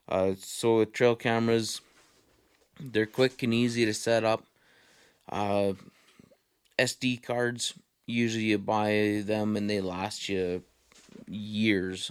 Uh, 0.08 0.32
so 0.38 0.78
with 0.78 0.92
trail 0.92 1.16
cameras, 1.16 1.80
they're 2.80 3.06
quick 3.06 3.42
and 3.42 3.54
easy 3.54 3.84
to 3.84 3.94
set 3.94 4.24
up. 4.24 4.44
Uh, 5.28 5.72
SD 6.78 7.22
cards, 7.22 7.74
usually 8.06 8.44
you 8.44 8.58
buy 8.58 9.22
them 9.24 9.56
and 9.56 9.68
they 9.68 9.80
last 9.80 10.28
you 10.28 10.62
years. 11.26 12.10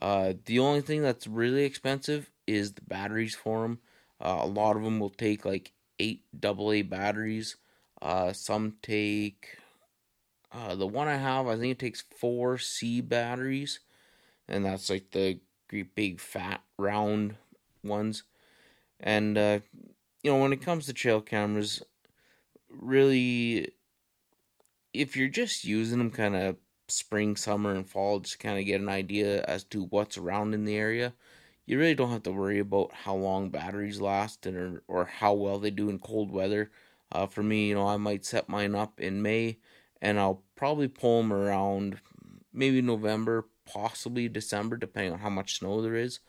Uh, 0.00 0.34
the 0.44 0.58
only 0.58 0.80
thing 0.80 1.02
that's 1.02 1.26
really 1.26 1.64
expensive 1.64 2.30
is 2.46 2.72
the 2.72 2.82
batteries 2.82 3.34
for 3.34 3.62
them. 3.62 3.80
Uh, 4.20 4.38
a 4.42 4.46
lot 4.46 4.76
of 4.76 4.82
them 4.82 5.00
will 5.00 5.10
take 5.10 5.44
like 5.44 5.72
eight 5.98 6.24
AA 6.40 6.82
batteries. 6.82 7.56
Uh, 8.00 8.32
some 8.32 8.76
take 8.82 9.58
uh, 10.52 10.74
the 10.74 10.86
one 10.86 11.08
I 11.08 11.16
have. 11.16 11.46
I 11.46 11.56
think 11.56 11.72
it 11.72 11.78
takes 11.78 12.02
four 12.02 12.58
C 12.58 13.00
batteries, 13.00 13.80
and 14.48 14.64
that's 14.64 14.90
like 14.90 15.10
the 15.12 15.40
big 15.94 16.20
fat 16.20 16.62
round 16.78 17.36
ones. 17.84 18.24
And 19.00 19.38
uh, 19.38 19.60
you 20.22 20.32
know, 20.32 20.38
when 20.40 20.52
it 20.52 20.62
comes 20.62 20.86
to 20.86 20.92
trail 20.92 21.20
cameras, 21.20 21.82
really, 22.70 23.72
if 24.92 25.16
you're 25.16 25.28
just 25.28 25.64
using 25.64 25.98
them 25.98 26.10
kind 26.10 26.34
of 26.36 26.56
spring, 26.88 27.36
summer, 27.36 27.74
and 27.74 27.88
fall, 27.88 28.20
just 28.20 28.40
kind 28.40 28.58
of 28.58 28.64
get 28.64 28.80
an 28.80 28.88
idea 28.88 29.42
as 29.44 29.64
to 29.64 29.84
what's 29.84 30.18
around 30.18 30.54
in 30.54 30.64
the 30.64 30.76
area, 30.76 31.12
you 31.66 31.78
really 31.78 31.94
don't 31.94 32.10
have 32.10 32.22
to 32.24 32.32
worry 32.32 32.58
about 32.58 32.92
how 32.92 33.14
long 33.14 33.50
batteries 33.50 34.00
last 34.00 34.46
and 34.46 34.56
or, 34.56 34.82
or 34.88 35.04
how 35.04 35.34
well 35.34 35.58
they 35.58 35.70
do 35.70 35.90
in 35.90 35.98
cold 35.98 36.30
weather. 36.30 36.70
Uh, 37.12 37.26
for 37.26 37.42
me, 37.42 37.68
you 37.68 37.74
know, 37.74 37.86
I 37.86 37.96
might 37.96 38.24
set 38.24 38.48
mine 38.48 38.74
up 38.74 39.00
in 39.00 39.22
May, 39.22 39.58
and 40.00 40.18
I'll 40.18 40.42
probably 40.56 40.88
pull 40.88 41.22
them 41.22 41.32
around 41.32 42.00
maybe 42.52 42.82
November, 42.82 43.48
possibly 43.66 44.28
December, 44.28 44.76
depending 44.76 45.12
on 45.12 45.18
how 45.18 45.30
much 45.30 45.58
snow 45.58 45.82
there 45.82 45.96
is. 45.96 46.20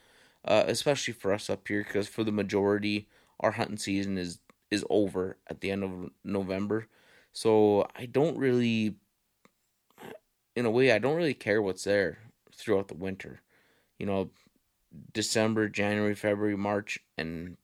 Uh, 0.45 0.63
especially 0.67 1.13
for 1.13 1.33
us 1.33 1.49
up 1.49 1.67
here, 1.67 1.83
because 1.83 2.07
for 2.07 2.23
the 2.23 2.31
majority 2.31 3.09
our 3.41 3.51
hunting 3.51 3.77
season 3.77 4.17
is 4.17 4.39
is 4.71 4.85
over 4.89 5.37
at 5.47 5.61
the 5.61 5.71
end 5.71 5.83
of 5.83 6.09
November. 6.23 6.87
So 7.33 7.87
I 7.95 8.05
don't 8.05 8.37
really 8.37 8.95
in 10.55 10.65
a 10.65 10.71
way 10.71 10.91
I 10.91 10.99
don't 10.99 11.15
really 11.15 11.33
care 11.33 11.61
what's 11.61 11.83
there 11.83 12.19
throughout 12.53 12.87
the 12.87 12.95
winter. 12.95 13.41
You 13.97 14.05
know, 14.05 14.29
December, 15.13 15.69
January, 15.69 16.15
February, 16.15 16.57
March 16.57 16.99
and 17.17 17.57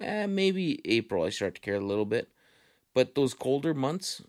eh, 0.00 0.26
maybe 0.26 0.80
April 0.84 1.24
I 1.24 1.30
start 1.30 1.54
to 1.56 1.60
care 1.60 1.76
a 1.76 1.80
little 1.80 2.06
bit. 2.06 2.28
But 2.94 3.14
those 3.14 3.34
colder 3.34 3.74
months 3.74 4.22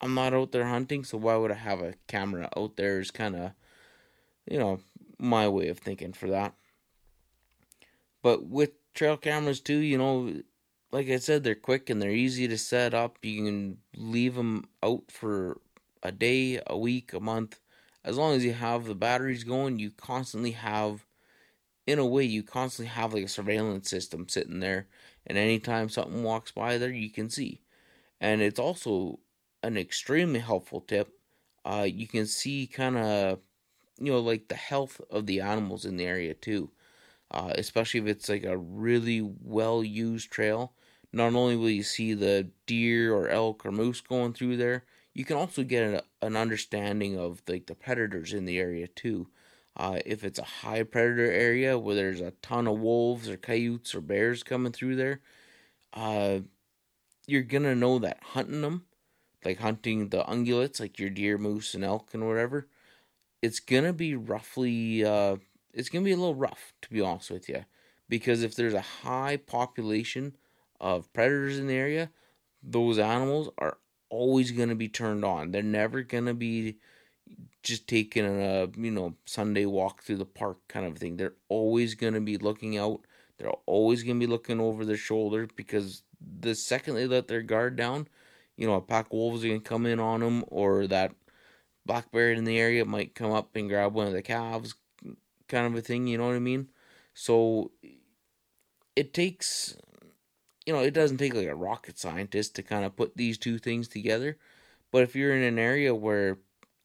I'm 0.00 0.14
not 0.14 0.32
out 0.32 0.52
there 0.52 0.66
hunting, 0.66 1.04
so 1.04 1.18
why 1.18 1.36
would 1.36 1.50
I 1.50 1.54
have 1.54 1.80
a 1.80 1.94
camera 2.06 2.48
out 2.56 2.76
there 2.76 3.00
is 3.00 3.10
kind 3.10 3.34
of 3.34 3.52
you 4.48 4.58
know, 4.58 4.80
my 5.18 5.48
way 5.48 5.68
of 5.68 5.78
thinking 5.78 6.12
for 6.12 6.28
that. 6.28 6.54
But 8.22 8.46
with 8.46 8.70
trail 8.94 9.16
cameras 9.16 9.60
too, 9.60 9.78
you 9.78 9.98
know, 9.98 10.42
like 10.90 11.08
I 11.08 11.18
said, 11.18 11.44
they're 11.44 11.54
quick 11.54 11.90
and 11.90 12.00
they're 12.00 12.10
easy 12.10 12.48
to 12.48 12.58
set 12.58 12.94
up. 12.94 13.18
You 13.22 13.44
can 13.44 13.78
leave 13.94 14.34
them 14.34 14.68
out 14.82 15.10
for 15.10 15.60
a 16.02 16.12
day, 16.12 16.60
a 16.66 16.76
week, 16.76 17.12
a 17.12 17.20
month. 17.20 17.60
As 18.04 18.16
long 18.16 18.34
as 18.34 18.44
you 18.44 18.52
have 18.52 18.84
the 18.84 18.94
batteries 18.94 19.44
going, 19.44 19.78
you 19.78 19.90
constantly 19.90 20.52
have, 20.52 21.06
in 21.86 21.98
a 21.98 22.06
way, 22.06 22.24
you 22.24 22.42
constantly 22.42 22.90
have 22.90 23.14
like 23.14 23.24
a 23.24 23.28
surveillance 23.28 23.90
system 23.90 24.28
sitting 24.28 24.60
there. 24.60 24.88
And 25.26 25.36
anytime 25.38 25.88
something 25.88 26.22
walks 26.22 26.52
by 26.52 26.78
there, 26.78 26.90
you 26.90 27.10
can 27.10 27.30
see. 27.30 27.62
And 28.20 28.40
it's 28.40 28.58
also 28.58 29.20
an 29.62 29.76
extremely 29.76 30.40
helpful 30.40 30.80
tip. 30.80 31.10
Uh, 31.64 31.86
you 31.88 32.06
can 32.06 32.26
see 32.26 32.66
kind 32.66 32.96
of, 32.96 33.40
you 33.98 34.12
know, 34.12 34.20
like 34.20 34.48
the 34.48 34.54
health 34.56 35.00
of 35.10 35.26
the 35.26 35.40
animals 35.40 35.84
in 35.84 35.96
the 35.96 36.06
area 36.06 36.34
too 36.34 36.70
uh, 37.30 37.52
especially 37.56 38.00
if 38.00 38.06
it's 38.06 38.28
like 38.28 38.44
a 38.44 38.56
really 38.56 39.20
well 39.22 39.84
used 39.84 40.30
trail. 40.30 40.72
Not 41.12 41.34
only 41.34 41.56
will 41.56 41.70
you 41.70 41.82
see 41.82 42.14
the 42.14 42.50
deer 42.66 43.14
or 43.14 43.28
elk 43.28 43.64
or 43.64 43.72
moose 43.72 44.00
going 44.00 44.32
through 44.34 44.56
there, 44.56 44.84
you 45.18 45.24
can 45.24 45.36
also 45.36 45.64
get 45.64 45.82
an, 45.82 46.00
an 46.22 46.36
understanding 46.36 47.18
of 47.18 47.42
like 47.48 47.66
the 47.66 47.74
predators 47.74 48.32
in 48.32 48.44
the 48.44 48.56
area 48.56 48.86
too. 48.86 49.26
Uh, 49.76 49.98
if 50.06 50.22
it's 50.22 50.38
a 50.38 50.44
high 50.44 50.84
predator 50.84 51.28
area 51.30 51.76
where 51.76 51.96
there's 51.96 52.20
a 52.20 52.30
ton 52.40 52.68
of 52.68 52.78
wolves 52.78 53.28
or 53.28 53.36
coyotes 53.36 53.96
or 53.96 54.00
bears 54.00 54.44
coming 54.44 54.70
through 54.70 54.94
there, 54.94 55.20
uh, 55.92 56.38
you're 57.26 57.42
gonna 57.42 57.74
know 57.74 57.98
that 57.98 58.18
hunting 58.22 58.62
them, 58.62 58.84
like 59.44 59.58
hunting 59.58 60.10
the 60.10 60.22
ungulates, 60.22 60.78
like 60.78 61.00
your 61.00 61.10
deer, 61.10 61.36
moose, 61.36 61.74
and 61.74 61.82
elk 61.82 62.14
and 62.14 62.24
whatever, 62.24 62.68
it's 63.42 63.58
gonna 63.58 63.92
be 63.92 64.14
roughly 64.14 65.04
uh, 65.04 65.36
it's 65.74 65.88
to 65.88 66.00
be 66.00 66.12
a 66.12 66.16
little 66.16 66.36
rough, 66.36 66.74
to 66.82 66.90
be 66.90 67.00
honest 67.00 67.32
with 67.32 67.48
you. 67.48 67.64
Because 68.08 68.44
if 68.44 68.54
there's 68.54 68.74
a 68.74 68.80
high 68.80 69.36
population 69.36 70.36
of 70.80 71.12
predators 71.12 71.58
in 71.58 71.66
the 71.66 71.74
area, 71.74 72.10
those 72.62 73.00
animals 73.00 73.50
are 73.58 73.78
always 74.10 74.50
going 74.50 74.68
to 74.68 74.74
be 74.74 74.88
turned 74.88 75.24
on. 75.24 75.50
They're 75.50 75.62
never 75.62 76.02
going 76.02 76.26
to 76.26 76.34
be 76.34 76.76
just 77.62 77.86
taking 77.86 78.24
a, 78.24 78.68
you 78.76 78.90
know, 78.90 79.14
Sunday 79.26 79.66
walk 79.66 80.02
through 80.02 80.16
the 80.16 80.24
park 80.24 80.58
kind 80.68 80.86
of 80.86 80.98
thing. 80.98 81.16
They're 81.16 81.34
always 81.48 81.94
going 81.94 82.14
to 82.14 82.20
be 82.20 82.38
looking 82.38 82.78
out. 82.78 83.00
They're 83.38 83.52
always 83.66 84.02
going 84.02 84.18
to 84.18 84.26
be 84.26 84.30
looking 84.30 84.60
over 84.60 84.84
their 84.84 84.96
shoulder 84.96 85.48
because 85.54 86.02
the 86.40 86.54
second 86.54 86.94
they 86.94 87.06
let 87.06 87.28
their 87.28 87.42
guard 87.42 87.76
down, 87.76 88.08
you 88.56 88.66
know, 88.66 88.74
a 88.74 88.80
pack 88.80 89.06
of 89.06 89.12
wolves 89.12 89.44
are 89.44 89.48
going 89.48 89.60
to 89.60 89.68
come 89.68 89.86
in 89.86 90.00
on 90.00 90.20
them 90.20 90.44
or 90.48 90.86
that 90.86 91.12
black 91.86 92.10
bear 92.10 92.32
in 92.32 92.44
the 92.44 92.58
area 92.58 92.84
might 92.84 93.14
come 93.14 93.32
up 93.32 93.54
and 93.54 93.68
grab 93.68 93.94
one 93.94 94.06
of 94.06 94.12
the 94.12 94.22
calves, 94.22 94.74
kind 95.48 95.66
of 95.66 95.74
a 95.74 95.80
thing, 95.80 96.06
you 96.06 96.18
know 96.18 96.26
what 96.26 96.36
I 96.36 96.40
mean? 96.40 96.68
So 97.14 97.70
it 98.96 99.14
takes 99.14 99.76
you 100.68 100.74
know, 100.74 100.80
it 100.80 100.92
doesn't 100.92 101.16
take 101.16 101.32
like 101.32 101.46
a 101.46 101.54
rocket 101.54 101.98
scientist 101.98 102.54
to 102.54 102.62
kind 102.62 102.84
of 102.84 102.94
put 102.94 103.16
these 103.16 103.38
two 103.38 103.56
things 103.56 103.88
together. 103.88 104.36
But 104.92 105.02
if 105.02 105.16
you're 105.16 105.34
in 105.34 105.42
an 105.42 105.58
area 105.58 105.94
where 105.94 106.36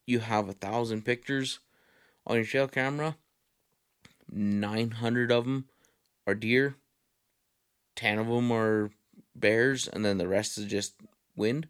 you 0.06 0.20
have 0.20 0.48
a 0.48 0.54
thousand 0.54 1.04
pictures 1.04 1.60
on 2.26 2.38
your 2.38 2.46
trail 2.46 2.70
camera, 2.70 3.18
900 4.32 5.34
of 5.34 5.44
them 5.44 5.66
are 6.26 6.34
deer, 6.34 6.78
10 7.98 8.20
of 8.20 8.28
them 8.28 8.54
are 8.54 8.90
bears, 9.36 9.90
and 9.90 10.06
then 10.06 10.18
the 10.18 10.30
rest 10.30 10.58
is 10.58 10.64
just 10.68 10.94
wind. 11.36 11.68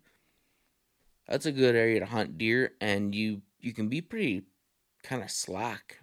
That's 1.27 1.47
a 1.47 1.51
good 1.51 1.75
area 1.75 1.99
to 1.99 2.05
hunt 2.05 2.37
deer, 2.37 2.73
and 2.79 3.15
you 3.15 3.41
you 3.59 3.73
can 3.73 3.89
be 3.89 4.01
pretty 4.01 4.43
kind 5.01 5.23
of 5.23 5.31
slack 5.31 5.99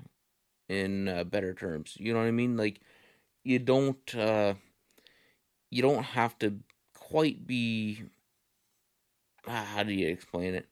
in 0.69 1.07
uh, 1.07 1.23
better 1.23 1.55
terms. 1.55 1.97
You 2.01 2.13
know 2.13 2.19
what 2.19 2.27
I 2.27 2.33
mean? 2.33 2.57
Like 2.57 2.81
you 3.45 3.61
don't 3.61 4.13
uh, 4.17 4.55
you 5.71 5.83
don't 5.83 6.03
have 6.03 6.39
to 6.41 6.59
quite 6.95 7.47
be 7.47 8.03
how 9.47 9.83
do 9.83 9.93
you 9.93 10.09
explain 10.09 10.55
it? 10.55 10.67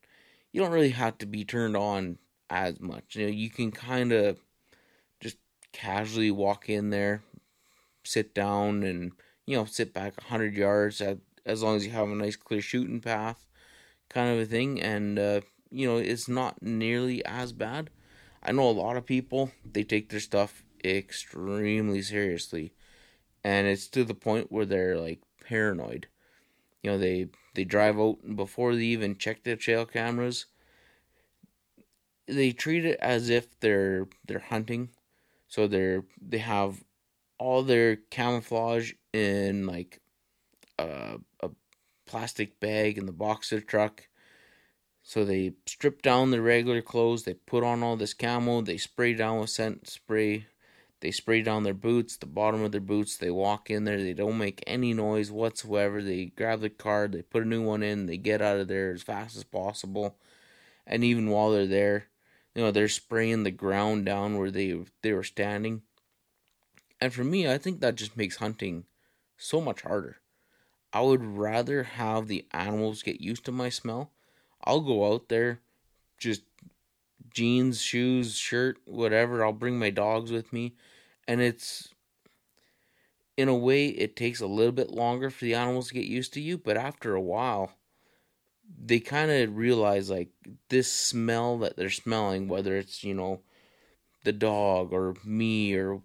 You 0.52 0.60
don't 0.60 0.72
really 0.72 0.90
have 0.90 1.18
to 1.18 1.26
be 1.26 1.44
turned 1.44 1.76
on 1.76 2.18
as 2.50 2.80
much. 2.80 3.16
You 3.16 3.26
know, 3.26 3.32
you 3.32 3.50
can 3.50 3.70
kind 3.70 4.12
of 4.12 4.38
just 5.20 5.36
casually 5.72 6.30
walk 6.30 6.68
in 6.68 6.90
there, 6.90 7.22
sit 8.04 8.34
down, 8.34 8.82
and 8.82 9.12
you 9.46 9.56
know, 9.56 9.64
sit 9.64 9.94
back 9.94 10.20
hundred 10.24 10.54
yards 10.54 11.00
at, 11.00 11.18
as 11.46 11.62
long 11.62 11.76
as 11.76 11.86
you 11.86 11.92
have 11.92 12.08
a 12.08 12.14
nice 12.14 12.36
clear 12.36 12.60
shooting 12.60 13.00
path, 13.00 13.46
kind 14.08 14.30
of 14.30 14.40
a 14.40 14.46
thing. 14.46 14.80
And 14.80 15.18
uh, 15.18 15.40
you 15.70 15.86
know, 15.86 15.96
it's 15.96 16.28
not 16.28 16.62
nearly 16.62 17.24
as 17.24 17.52
bad. 17.52 17.90
I 18.42 18.52
know 18.52 18.68
a 18.68 18.70
lot 18.70 18.96
of 18.96 19.06
people, 19.06 19.50
they 19.64 19.82
take 19.82 20.10
their 20.10 20.20
stuff 20.20 20.62
extremely 20.84 22.02
seriously. 22.02 22.72
And 23.44 23.66
it's 23.66 23.88
to 23.88 24.04
the 24.04 24.14
point 24.14 24.50
where 24.52 24.66
they're 24.66 24.98
like 24.98 25.20
paranoid. 25.44 26.08
You 26.82 26.90
know, 26.92 26.98
they 26.98 27.28
they 27.54 27.64
drive 27.64 27.98
out 27.98 28.18
before 28.36 28.74
they 28.74 28.84
even 28.84 29.16
check 29.16 29.42
their 29.42 29.56
trail 29.56 29.86
cameras. 29.86 30.46
They 32.26 32.52
treat 32.52 32.84
it 32.84 32.98
as 33.00 33.30
if 33.30 33.58
they're 33.60 34.08
they're 34.26 34.38
hunting. 34.38 34.90
So 35.48 35.66
they're 35.66 36.04
they 36.20 36.38
have 36.38 36.84
all 37.38 37.62
their 37.62 37.96
camouflage 37.96 38.92
in 39.12 39.66
like 39.66 40.00
a, 40.78 41.18
a 41.42 41.50
plastic 42.06 42.60
bag 42.60 42.98
in 42.98 43.06
the 43.06 43.12
box 43.12 43.52
of 43.52 43.60
the 43.60 43.66
truck 43.66 44.08
so 45.08 45.24
they 45.24 45.52
strip 45.64 46.02
down 46.02 46.32
their 46.32 46.42
regular 46.42 46.82
clothes, 46.82 47.22
they 47.22 47.32
put 47.32 47.64
on 47.64 47.82
all 47.82 47.96
this 47.96 48.12
camo, 48.12 48.60
they 48.60 48.76
spray 48.76 49.14
down 49.14 49.40
with 49.40 49.48
scent 49.48 49.88
spray, 49.88 50.48
They 51.00 51.10
spray 51.12 51.42
down 51.42 51.62
their 51.62 51.74
boots, 51.74 52.16
the 52.16 52.26
bottom 52.26 52.62
of 52.62 52.72
their 52.72 52.80
boots. 52.80 53.16
They 53.16 53.30
walk 53.30 53.70
in 53.70 53.84
there. 53.84 54.02
They 54.02 54.14
don't 54.14 54.38
make 54.38 54.64
any 54.66 54.92
noise 54.92 55.30
whatsoever. 55.30 56.02
They 56.02 56.26
grab 56.26 56.60
the 56.60 56.70
card, 56.70 57.12
they 57.12 57.22
put 57.22 57.44
a 57.44 57.48
new 57.48 57.62
one 57.62 57.82
in, 57.82 58.06
they 58.06 58.16
get 58.16 58.42
out 58.42 58.58
of 58.58 58.68
there 58.68 58.92
as 58.92 59.02
fast 59.02 59.36
as 59.36 59.44
possible. 59.44 60.16
And 60.86 61.04
even 61.04 61.30
while 61.30 61.50
they're 61.50 61.66
there, 61.66 62.06
you 62.54 62.62
know, 62.62 62.72
they're 62.72 62.88
spraying 62.88 63.44
the 63.44 63.50
ground 63.50 64.06
down 64.06 64.38
where 64.38 64.50
they 64.50 64.76
they 65.02 65.12
were 65.12 65.22
standing. 65.22 65.82
And 67.00 67.12
for 67.12 67.22
me, 67.22 67.48
I 67.48 67.58
think 67.58 67.80
that 67.80 67.94
just 67.94 68.16
makes 68.16 68.36
hunting 68.36 68.84
so 69.36 69.60
much 69.60 69.82
harder. 69.82 70.16
I 70.92 71.02
would 71.02 71.22
rather 71.22 71.84
have 71.84 72.26
the 72.26 72.46
animals 72.50 73.02
get 73.02 73.20
used 73.20 73.44
to 73.44 73.52
my 73.52 73.68
smell. 73.68 74.10
I'll 74.64 74.80
go 74.80 75.12
out 75.12 75.28
there, 75.28 75.60
just 76.18 76.42
jeans, 77.30 77.80
shoes, 77.80 78.36
shirt, 78.36 78.78
whatever. 78.84 79.44
I'll 79.44 79.52
bring 79.52 79.78
my 79.78 79.90
dogs 79.90 80.30
with 80.30 80.52
me. 80.52 80.74
And 81.26 81.40
it's, 81.40 81.88
in 83.36 83.48
a 83.48 83.54
way, 83.54 83.86
it 83.88 84.16
takes 84.16 84.40
a 84.40 84.46
little 84.46 84.72
bit 84.72 84.90
longer 84.90 85.30
for 85.30 85.44
the 85.44 85.54
animals 85.54 85.88
to 85.88 85.94
get 85.94 86.04
used 86.04 86.32
to 86.34 86.40
you. 86.40 86.58
But 86.58 86.76
after 86.76 87.14
a 87.14 87.20
while, 87.20 87.72
they 88.84 89.00
kind 89.00 89.30
of 89.30 89.56
realize 89.56 90.10
like 90.10 90.28
this 90.68 90.92
smell 90.92 91.58
that 91.58 91.76
they're 91.76 91.90
smelling, 91.90 92.48
whether 92.48 92.76
it's, 92.76 93.04
you 93.04 93.14
know, 93.14 93.40
the 94.24 94.32
dog 94.32 94.92
or 94.92 95.14
me 95.24 95.74
or 95.74 96.02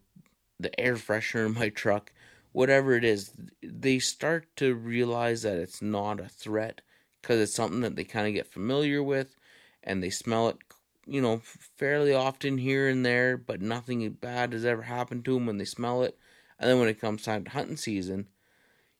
the 0.60 0.80
air 0.80 0.96
freshener 0.96 1.46
in 1.46 1.54
my 1.54 1.70
truck, 1.70 2.14
whatever 2.52 2.94
it 2.94 3.04
is, 3.04 3.32
they 3.62 4.00
start 4.00 4.48
to 4.56 4.76
realize 4.76 5.42
that 5.42 5.58
it's 5.58 5.82
not 5.82 6.20
a 6.20 6.30
threat 6.30 6.82
because 7.22 7.40
it's 7.40 7.54
something 7.54 7.82
that 7.82 7.96
they 7.96 8.04
kind 8.04 8.28
of 8.28 8.34
get 8.34 8.48
familiar 8.48 9.02
with 9.02 9.36
and 9.84 10.02
they 10.02 10.10
smell 10.10 10.48
it 10.50 10.58
you 11.06 11.22
know, 11.22 11.42
fairly 11.44 12.14
often 12.14 12.58
here 12.58 12.88
and 12.88 13.06
there, 13.06 13.38
but 13.38 13.62
nothing 13.62 14.10
bad 14.12 14.54
has 14.54 14.66
ever 14.66 14.84
happened 14.84 15.26
to 15.26 15.34
them 15.34 15.46
when 15.46 15.58
they 15.58 15.66
smell 15.66 16.04
it. 16.04 16.18
And 16.60 16.70
then 16.70 16.80
when 16.80 16.88
it 16.88 17.00
comes 17.02 17.24
time 17.24 17.44
to 17.44 17.52
hunting 17.52 17.78
season, 17.78 18.28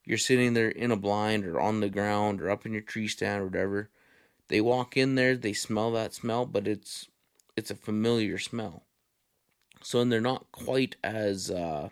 you're 0.04 0.18
sitting 0.18 0.54
there 0.54 0.68
in 0.68 0.90
a 0.90 0.96
blind 0.96 1.46
or 1.46 1.60
on 1.60 1.80
the 1.80 1.88
ground 1.88 2.42
or 2.42 2.50
up 2.50 2.66
in 2.66 2.72
your 2.72 2.82
tree 2.82 3.08
stand 3.08 3.42
or 3.42 3.46
whatever. 3.46 3.88
They 4.48 4.60
walk 4.60 4.96
in 4.96 5.14
there, 5.14 5.36
they 5.36 5.54
smell 5.54 5.90
that 5.92 6.14
smell, 6.14 6.44
but 6.44 6.68
it's 6.68 7.08
it's 7.56 7.70
a 7.70 7.74
familiar 7.74 8.36
smell. 8.38 8.82
So 9.80 10.00
and 10.00 10.12
they're 10.12 10.20
not 10.20 10.50
quite 10.52 10.96
as 11.02 11.50
uh, 11.50 11.88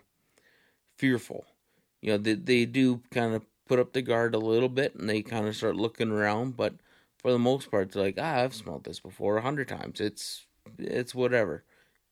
fearful. 0.99 1.47
You 2.03 2.13
know, 2.13 2.19
they 2.19 2.35
they 2.35 2.65
do 2.67 3.01
kind 3.11 3.35
of 3.35 3.45
put 3.67 3.79
up 3.79 3.93
the 3.93 4.03
guard 4.03 4.35
a 4.35 4.39
little 4.39 4.69
bit 4.69 4.95
and 4.95 5.09
they 5.09 5.23
kind 5.23 5.47
of 5.47 5.57
start 5.57 5.77
looking 5.77 6.11
around, 6.11 6.57
but 6.57 6.75
for 7.23 7.31
the 7.31 7.39
most 7.39 7.71
part, 7.71 7.93
they're 7.93 8.03
like, 8.03 8.19
ah, 8.19 8.41
I've 8.41 8.55
smelled 8.55 8.85
this 8.85 9.01
before 9.01 9.37
a 9.37 9.43
hundred 9.43 9.69
times. 9.69 10.01
It's 10.01 10.47
it's 10.79 11.15
whatever. 11.15 11.65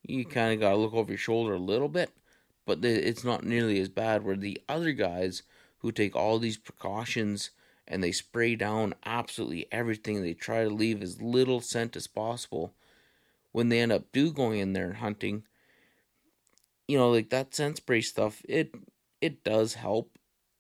You 0.02 0.24
kind 0.24 0.54
of 0.54 0.60
gotta 0.60 0.76
look 0.76 0.94
over 0.94 1.10
your 1.10 1.18
shoulder 1.18 1.54
a 1.54 1.58
little 1.58 1.88
bit, 1.88 2.10
but 2.64 2.84
it's 2.84 3.24
not 3.24 3.44
nearly 3.44 3.80
as 3.80 3.88
bad. 3.88 4.24
Where 4.24 4.36
the 4.36 4.60
other 4.68 4.92
guys 4.92 5.42
who 5.78 5.90
take 5.92 6.14
all 6.14 6.38
these 6.38 6.56
precautions 6.56 7.50
and 7.88 8.02
they 8.02 8.12
spray 8.12 8.54
down 8.54 8.94
absolutely 9.04 9.66
everything, 9.72 10.22
they 10.22 10.32
try 10.34 10.62
to 10.62 10.70
leave 10.70 11.02
as 11.02 11.20
little 11.20 11.60
scent 11.60 11.96
as 11.96 12.06
possible. 12.06 12.72
When 13.52 13.68
they 13.68 13.80
end 13.80 13.90
up 13.90 14.12
do 14.12 14.32
going 14.32 14.60
in 14.60 14.74
there 14.74 14.86
and 14.86 14.96
hunting, 14.98 15.42
you 16.86 16.96
know, 16.96 17.10
like 17.10 17.30
that 17.30 17.52
scent 17.54 17.78
spray 17.78 18.00
stuff, 18.00 18.42
it 18.48 18.72
it 19.20 19.42
does 19.42 19.74
help, 19.74 20.16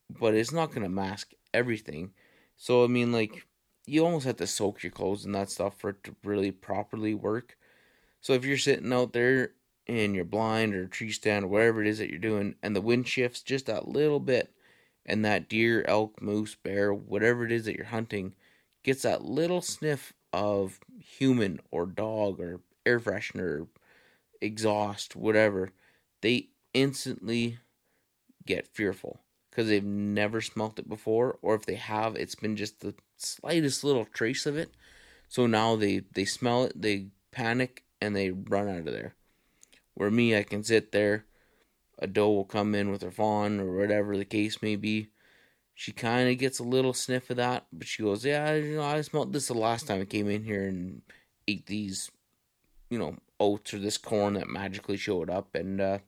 but 0.08 0.34
it's 0.34 0.52
not 0.52 0.72
gonna 0.72 0.88
mask 0.88 1.32
everything. 1.54 2.12
So 2.56 2.82
I 2.82 2.88
mean, 2.88 3.12
like 3.12 3.46
you 3.90 4.04
almost 4.04 4.26
have 4.26 4.36
to 4.36 4.46
soak 4.46 4.82
your 4.82 4.92
clothes 4.92 5.24
and 5.24 5.34
that 5.34 5.50
stuff 5.50 5.76
for 5.76 5.90
it 5.90 6.04
to 6.04 6.14
really 6.22 6.52
properly 6.52 7.12
work. 7.12 7.58
So 8.20 8.34
if 8.34 8.44
you're 8.44 8.56
sitting 8.56 8.92
out 8.92 9.12
there 9.12 9.52
in 9.86 10.14
your 10.14 10.24
blind 10.24 10.74
or 10.74 10.86
tree 10.86 11.10
stand 11.10 11.44
or 11.44 11.48
whatever 11.48 11.82
it 11.82 11.88
is 11.88 11.98
that 11.98 12.08
you're 12.08 12.18
doing, 12.18 12.54
and 12.62 12.76
the 12.76 12.80
wind 12.80 13.08
shifts 13.08 13.42
just 13.42 13.66
that 13.66 13.88
little 13.88 14.20
bit, 14.20 14.54
and 15.04 15.24
that 15.24 15.48
deer, 15.48 15.84
elk, 15.88 16.22
moose, 16.22 16.54
bear, 16.54 16.94
whatever 16.94 17.44
it 17.44 17.50
is 17.50 17.64
that 17.64 17.74
you're 17.74 17.86
hunting, 17.86 18.34
gets 18.84 19.02
that 19.02 19.24
little 19.24 19.60
sniff 19.60 20.12
of 20.32 20.78
human 20.98 21.58
or 21.72 21.86
dog 21.86 22.38
or 22.38 22.60
air 22.86 23.00
freshener, 23.00 23.66
exhaust, 24.40 25.16
whatever, 25.16 25.72
they 26.20 26.50
instantly 26.74 27.58
get 28.46 28.68
fearful 28.68 29.20
because 29.50 29.68
they've 29.68 29.84
never 29.84 30.40
smelt 30.40 30.78
it 30.78 30.88
before, 30.88 31.38
or 31.42 31.56
if 31.56 31.66
they 31.66 31.74
have, 31.74 32.14
it's 32.14 32.36
been 32.36 32.54
just 32.54 32.80
the 32.80 32.94
slightest 33.22 33.84
little 33.84 34.04
trace 34.04 34.46
of 34.46 34.56
it. 34.56 34.70
So 35.28 35.46
now 35.46 35.76
they 35.76 36.02
they 36.12 36.24
smell 36.24 36.64
it, 36.64 36.80
they 36.80 37.06
panic, 37.30 37.84
and 38.00 38.16
they 38.16 38.30
run 38.30 38.68
out 38.68 38.78
of 38.88 38.92
there. 38.92 39.14
Where 39.94 40.10
me, 40.10 40.36
I 40.36 40.42
can 40.42 40.64
sit 40.64 40.92
there. 40.92 41.24
A 41.98 42.06
doe 42.06 42.30
will 42.30 42.44
come 42.44 42.74
in 42.74 42.90
with 42.90 43.02
her 43.02 43.10
fawn 43.10 43.60
or 43.60 43.76
whatever 43.76 44.16
the 44.16 44.24
case 44.24 44.62
may 44.62 44.76
be. 44.76 45.08
She 45.74 45.92
kind 45.92 46.30
of 46.30 46.38
gets 46.38 46.58
a 46.58 46.64
little 46.64 46.94
sniff 46.94 47.30
of 47.30 47.36
that, 47.36 47.66
but 47.72 47.86
she 47.86 48.02
goes, 48.02 48.24
"Yeah, 48.24 48.54
you 48.54 48.76
know, 48.76 48.82
I 48.82 49.00
smelled 49.02 49.32
this 49.32 49.48
the 49.48 49.54
last 49.54 49.86
time 49.86 50.00
I 50.00 50.04
came 50.04 50.28
in 50.28 50.44
here 50.44 50.66
and 50.66 51.02
ate 51.46 51.66
these, 51.66 52.10
you 52.88 52.98
know, 52.98 53.16
oats 53.38 53.74
or 53.74 53.78
this 53.78 53.98
corn 53.98 54.34
that 54.34 54.48
magically 54.48 54.96
showed 54.96 55.30
up." 55.30 55.54
And 55.54 55.80
uh, 55.80 55.98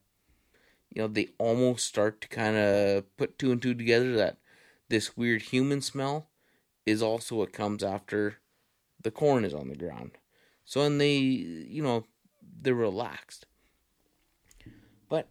you 0.94 1.02
know, 1.02 1.08
they 1.08 1.28
almost 1.38 1.86
start 1.86 2.20
to 2.22 2.28
kind 2.28 2.56
of 2.56 3.16
put 3.16 3.38
two 3.38 3.52
and 3.52 3.62
two 3.62 3.74
together 3.74 4.14
that 4.16 4.38
this 4.88 5.16
weird 5.16 5.42
human 5.42 5.80
smell 5.80 6.28
is 6.86 7.02
also 7.02 7.36
what 7.36 7.52
comes 7.52 7.82
after 7.82 8.38
the 9.02 9.10
corn 9.10 9.44
is 9.44 9.54
on 9.54 9.68
the 9.68 9.76
ground. 9.76 10.12
So, 10.64 10.82
and 10.82 11.00
they, 11.00 11.16
you 11.16 11.82
know, 11.82 12.06
they're 12.60 12.74
relaxed. 12.74 13.46
But 15.08 15.28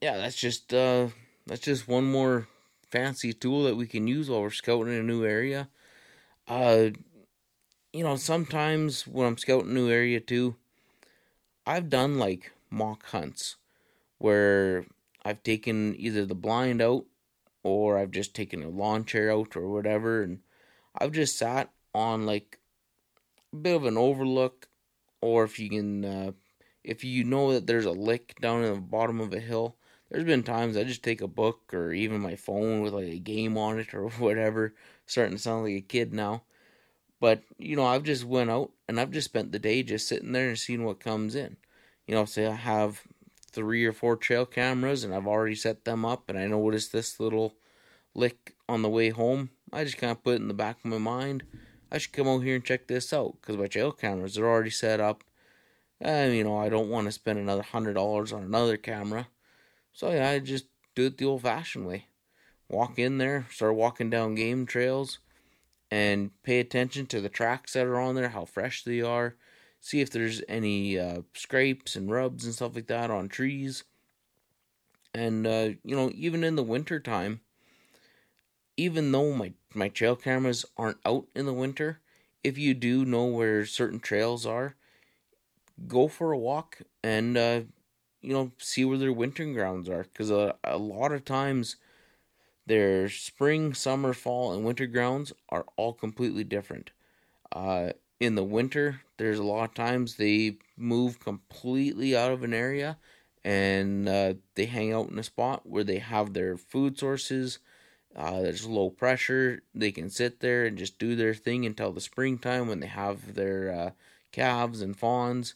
yeah, 0.00 0.16
that's 0.16 0.36
just 0.36 0.72
uh 0.72 1.08
that's 1.46 1.62
just 1.62 1.88
one 1.88 2.10
more 2.10 2.46
fancy 2.88 3.32
tool 3.32 3.64
that 3.64 3.76
we 3.76 3.86
can 3.86 4.06
use 4.06 4.30
while 4.30 4.42
we're 4.42 4.50
scouting 4.50 4.94
a 4.94 5.02
new 5.02 5.24
area. 5.24 5.68
Uh 6.46 6.90
you 7.92 8.02
know, 8.02 8.16
sometimes 8.16 9.06
when 9.06 9.26
I'm 9.26 9.36
scouting 9.36 9.70
a 9.70 9.74
new 9.74 9.90
area 9.90 10.20
too, 10.20 10.56
I've 11.66 11.90
done 11.90 12.18
like 12.18 12.52
mock 12.70 13.06
hunts 13.06 13.56
where 14.18 14.86
I've 15.24 15.42
taken 15.42 15.94
either 15.98 16.24
the 16.24 16.34
blind 16.34 16.80
out 16.80 17.04
or 17.62 17.98
I've 17.98 18.10
just 18.10 18.34
taken 18.34 18.62
a 18.62 18.68
lawn 18.68 19.04
chair 19.04 19.30
out 19.30 19.56
or 19.56 19.68
whatever 19.68 20.22
and 20.22 20.40
I've 20.98 21.12
just 21.12 21.36
sat 21.38 21.70
on 21.94 22.26
like 22.26 22.58
a 23.52 23.56
bit 23.56 23.76
of 23.76 23.84
an 23.84 23.96
overlook 23.96 24.68
or 25.20 25.44
if 25.44 25.58
you 25.58 25.68
can 25.68 26.04
uh, 26.04 26.32
if 26.84 27.04
you 27.04 27.24
know 27.24 27.52
that 27.52 27.66
there's 27.66 27.84
a 27.84 27.92
lick 27.92 28.40
down 28.40 28.64
in 28.64 28.74
the 28.74 28.80
bottom 28.80 29.20
of 29.20 29.32
a 29.32 29.40
hill 29.40 29.76
there's 30.10 30.24
been 30.24 30.42
times 30.42 30.76
I 30.76 30.84
just 30.84 31.02
take 31.02 31.20
a 31.20 31.28
book 31.28 31.72
or 31.72 31.92
even 31.92 32.20
my 32.20 32.36
phone 32.36 32.80
with 32.80 32.92
like 32.92 33.06
a 33.06 33.18
game 33.18 33.56
on 33.56 33.78
it 33.78 33.94
or 33.94 34.08
whatever 34.10 34.74
starting 35.06 35.36
to 35.36 35.42
sound 35.42 35.64
like 35.64 35.74
a 35.74 35.80
kid 35.80 36.12
now 36.12 36.42
but 37.20 37.42
you 37.58 37.76
know 37.76 37.86
I've 37.86 38.04
just 38.04 38.24
went 38.24 38.50
out 38.50 38.70
and 38.88 39.00
I've 39.00 39.10
just 39.10 39.26
spent 39.26 39.52
the 39.52 39.58
day 39.58 39.82
just 39.82 40.08
sitting 40.08 40.32
there 40.32 40.48
and 40.48 40.58
seeing 40.58 40.84
what 40.84 41.00
comes 41.00 41.34
in 41.34 41.56
you 42.06 42.14
know 42.14 42.24
say 42.24 42.46
I 42.46 42.54
have 42.54 43.02
three 43.52 43.84
or 43.84 43.92
four 43.92 44.16
trail 44.16 44.46
cameras 44.46 45.04
and 45.04 45.14
I've 45.14 45.26
already 45.26 45.54
set 45.54 45.84
them 45.84 46.04
up 46.04 46.28
and 46.28 46.38
I 46.38 46.46
noticed 46.46 46.92
this 46.92 47.20
little 47.20 47.54
lick 48.14 48.54
on 48.68 48.82
the 48.82 48.88
way 48.88 49.10
home. 49.10 49.50
I 49.72 49.84
just 49.84 49.98
kind 49.98 50.10
of 50.10 50.22
put 50.22 50.34
it 50.34 50.42
in 50.42 50.48
the 50.48 50.54
back 50.54 50.78
of 50.78 50.90
my 50.90 50.98
mind. 50.98 51.44
I 51.90 51.98
should 51.98 52.12
come 52.12 52.28
over 52.28 52.44
here 52.44 52.56
and 52.56 52.64
check 52.64 52.86
this 52.86 53.12
out 53.12 53.36
because 53.40 53.56
my 53.56 53.66
trail 53.66 53.92
cameras 53.92 54.38
are 54.38 54.46
already 54.46 54.70
set 54.70 55.00
up. 55.00 55.24
And, 56.00 56.34
you 56.34 56.44
know, 56.44 56.56
I 56.56 56.68
don't 56.68 56.90
want 56.90 57.06
to 57.06 57.12
spend 57.12 57.38
another 57.38 57.62
hundred 57.62 57.94
dollars 57.94 58.32
on 58.32 58.42
another 58.42 58.76
camera. 58.76 59.28
So, 59.92 60.10
yeah, 60.10 60.30
I 60.30 60.38
just 60.40 60.66
do 60.94 61.06
it 61.06 61.18
the 61.18 61.26
old 61.26 61.42
fashioned 61.42 61.86
way. 61.86 62.06
Walk 62.68 62.98
in 62.98 63.18
there, 63.18 63.46
start 63.50 63.74
walking 63.74 64.10
down 64.10 64.34
game 64.34 64.66
trails, 64.66 65.18
and 65.90 66.30
pay 66.42 66.58
attention 66.58 67.06
to 67.06 67.20
the 67.20 67.28
tracks 67.28 67.74
that 67.74 67.86
are 67.86 68.00
on 68.00 68.14
there, 68.14 68.30
how 68.30 68.46
fresh 68.46 68.82
they 68.82 69.02
are, 69.02 69.36
see 69.78 70.00
if 70.00 70.10
there's 70.10 70.42
any 70.48 70.98
uh, 70.98 71.20
scrapes 71.34 71.96
and 71.96 72.10
rubs 72.10 72.44
and 72.44 72.54
stuff 72.54 72.74
like 72.74 72.86
that 72.86 73.10
on 73.10 73.28
trees. 73.28 73.84
And 75.14 75.46
uh, 75.46 75.70
you 75.84 75.94
know, 75.94 76.10
even 76.14 76.42
in 76.44 76.56
the 76.56 76.62
winter 76.62 76.98
time, 76.98 77.42
even 78.78 79.12
though 79.12 79.34
my 79.34 79.52
my 79.76 79.88
trail 79.88 80.16
cameras 80.16 80.64
aren't 80.76 80.98
out 81.04 81.26
in 81.34 81.46
the 81.46 81.52
winter, 81.52 82.00
if 82.44 82.58
you 82.58 82.74
do 82.74 83.04
know 83.04 83.26
where 83.26 83.66
certain 83.66 84.00
trails 84.00 84.46
are, 84.46 84.76
go 85.86 86.08
for 86.08 86.32
a 86.32 86.38
walk 86.38 86.78
and 87.02 87.36
uh, 87.36 87.60
you 88.20 88.32
know 88.32 88.52
see 88.58 88.84
where 88.84 88.98
their 88.98 89.12
wintering 89.12 89.52
grounds 89.52 89.88
are 89.88 90.04
because 90.04 90.30
a, 90.30 90.54
a 90.64 90.78
lot 90.78 91.12
of 91.12 91.24
times 91.24 91.76
their 92.66 93.08
spring, 93.08 93.74
summer, 93.74 94.12
fall, 94.12 94.52
and 94.52 94.64
winter 94.64 94.86
grounds 94.86 95.32
are 95.48 95.66
all 95.76 95.92
completely 95.92 96.44
different. 96.44 96.90
Uh, 97.52 97.90
in 98.20 98.36
the 98.36 98.44
winter, 98.44 99.02
there's 99.18 99.38
a 99.38 99.44
lot 99.44 99.64
of 99.68 99.74
times 99.74 100.16
they 100.16 100.58
move 100.76 101.20
completely 101.20 102.16
out 102.16 102.32
of 102.32 102.44
an 102.44 102.54
area 102.54 102.98
and 103.44 104.08
uh, 104.08 104.34
they 104.54 104.66
hang 104.66 104.92
out 104.92 105.10
in 105.10 105.18
a 105.18 105.24
spot 105.24 105.66
where 105.66 105.84
they 105.84 105.98
have 105.98 106.32
their 106.34 106.56
food 106.56 106.98
sources. 106.98 107.58
Uh, 108.14 108.42
there's 108.42 108.66
low 108.66 108.90
pressure. 108.90 109.62
They 109.74 109.90
can 109.92 110.10
sit 110.10 110.40
there 110.40 110.66
and 110.66 110.76
just 110.76 110.98
do 110.98 111.16
their 111.16 111.34
thing 111.34 111.64
until 111.64 111.92
the 111.92 112.00
springtime 112.00 112.68
when 112.68 112.80
they 112.80 112.86
have 112.86 113.34
their 113.34 113.72
uh, 113.72 113.90
calves 114.32 114.82
and 114.82 114.96
fawns. 114.96 115.54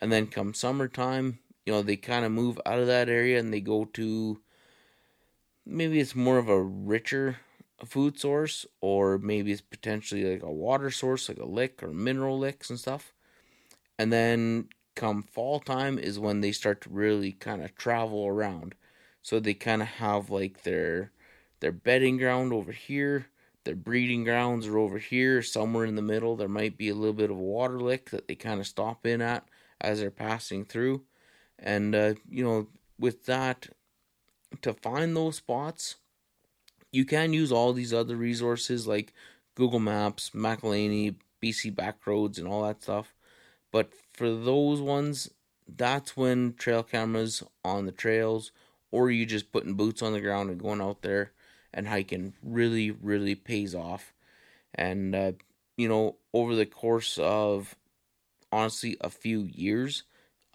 And 0.00 0.12
then 0.12 0.26
come 0.26 0.54
summertime, 0.54 1.40
you 1.66 1.72
know, 1.72 1.82
they 1.82 1.96
kind 1.96 2.24
of 2.24 2.32
move 2.32 2.60
out 2.64 2.78
of 2.78 2.86
that 2.86 3.08
area 3.08 3.38
and 3.38 3.52
they 3.52 3.60
go 3.60 3.84
to 3.84 4.40
maybe 5.66 6.00
it's 6.00 6.14
more 6.14 6.38
of 6.38 6.48
a 6.48 6.62
richer 6.62 7.38
food 7.84 8.18
source, 8.18 8.66
or 8.80 9.18
maybe 9.18 9.52
it's 9.52 9.60
potentially 9.60 10.32
like 10.32 10.42
a 10.42 10.50
water 10.50 10.90
source, 10.90 11.28
like 11.28 11.38
a 11.38 11.44
lick 11.44 11.82
or 11.82 11.88
mineral 11.88 12.38
licks 12.38 12.70
and 12.70 12.78
stuff. 12.78 13.12
And 13.98 14.12
then 14.12 14.68
come 14.94 15.22
fall 15.22 15.60
time 15.60 15.98
is 15.98 16.18
when 16.18 16.40
they 16.40 16.52
start 16.52 16.80
to 16.82 16.90
really 16.90 17.32
kind 17.32 17.62
of 17.62 17.76
travel 17.76 18.26
around. 18.26 18.74
So 19.22 19.38
they 19.38 19.54
kind 19.54 19.82
of 19.82 19.88
have 19.88 20.30
like 20.30 20.62
their 20.62 21.12
their 21.60 21.72
bedding 21.72 22.16
ground 22.16 22.52
over 22.52 22.72
here, 22.72 23.26
their 23.64 23.74
breeding 23.74 24.24
grounds 24.24 24.66
are 24.66 24.78
over 24.78 24.98
here, 24.98 25.42
somewhere 25.42 25.84
in 25.84 25.96
the 25.96 26.02
middle. 26.02 26.36
There 26.36 26.48
might 26.48 26.78
be 26.78 26.88
a 26.88 26.94
little 26.94 27.12
bit 27.12 27.30
of 27.30 27.36
a 27.36 27.40
water 27.40 27.80
lick 27.80 28.10
that 28.10 28.28
they 28.28 28.34
kind 28.34 28.60
of 28.60 28.66
stop 28.66 29.06
in 29.06 29.20
at 29.20 29.46
as 29.80 30.00
they're 30.00 30.10
passing 30.10 30.64
through. 30.64 31.02
And 31.58 31.94
uh, 31.94 32.14
you 32.30 32.44
know, 32.44 32.68
with 32.98 33.26
that, 33.26 33.68
to 34.62 34.72
find 34.72 35.14
those 35.14 35.36
spots, 35.36 35.96
you 36.92 37.04
can 37.04 37.32
use 37.32 37.52
all 37.52 37.72
these 37.72 37.92
other 37.92 38.16
resources 38.16 38.86
like 38.86 39.12
Google 39.54 39.80
Maps, 39.80 40.30
McElhanney, 40.30 41.16
BC 41.42 41.74
Backroads, 41.74 42.38
and 42.38 42.48
all 42.48 42.62
that 42.62 42.82
stuff. 42.82 43.12
But 43.70 43.90
for 44.14 44.30
those 44.30 44.80
ones, 44.80 45.30
that's 45.68 46.16
when 46.16 46.54
trail 46.54 46.82
cameras 46.82 47.42
on 47.64 47.84
the 47.84 47.92
trails, 47.92 48.52
or 48.90 49.10
you 49.10 49.26
just 49.26 49.52
putting 49.52 49.74
boots 49.74 50.00
on 50.00 50.12
the 50.12 50.20
ground 50.20 50.48
and 50.48 50.58
going 50.58 50.80
out 50.80 51.02
there 51.02 51.32
and 51.72 51.88
hiking 51.88 52.34
really, 52.42 52.90
really 52.90 53.34
pays 53.34 53.74
off. 53.74 54.12
And, 54.74 55.14
uh, 55.14 55.32
you 55.76 55.88
know, 55.88 56.16
over 56.32 56.54
the 56.54 56.66
course 56.66 57.18
of 57.18 57.76
honestly 58.50 58.96
a 59.00 59.10
few 59.10 59.42
years, 59.42 60.04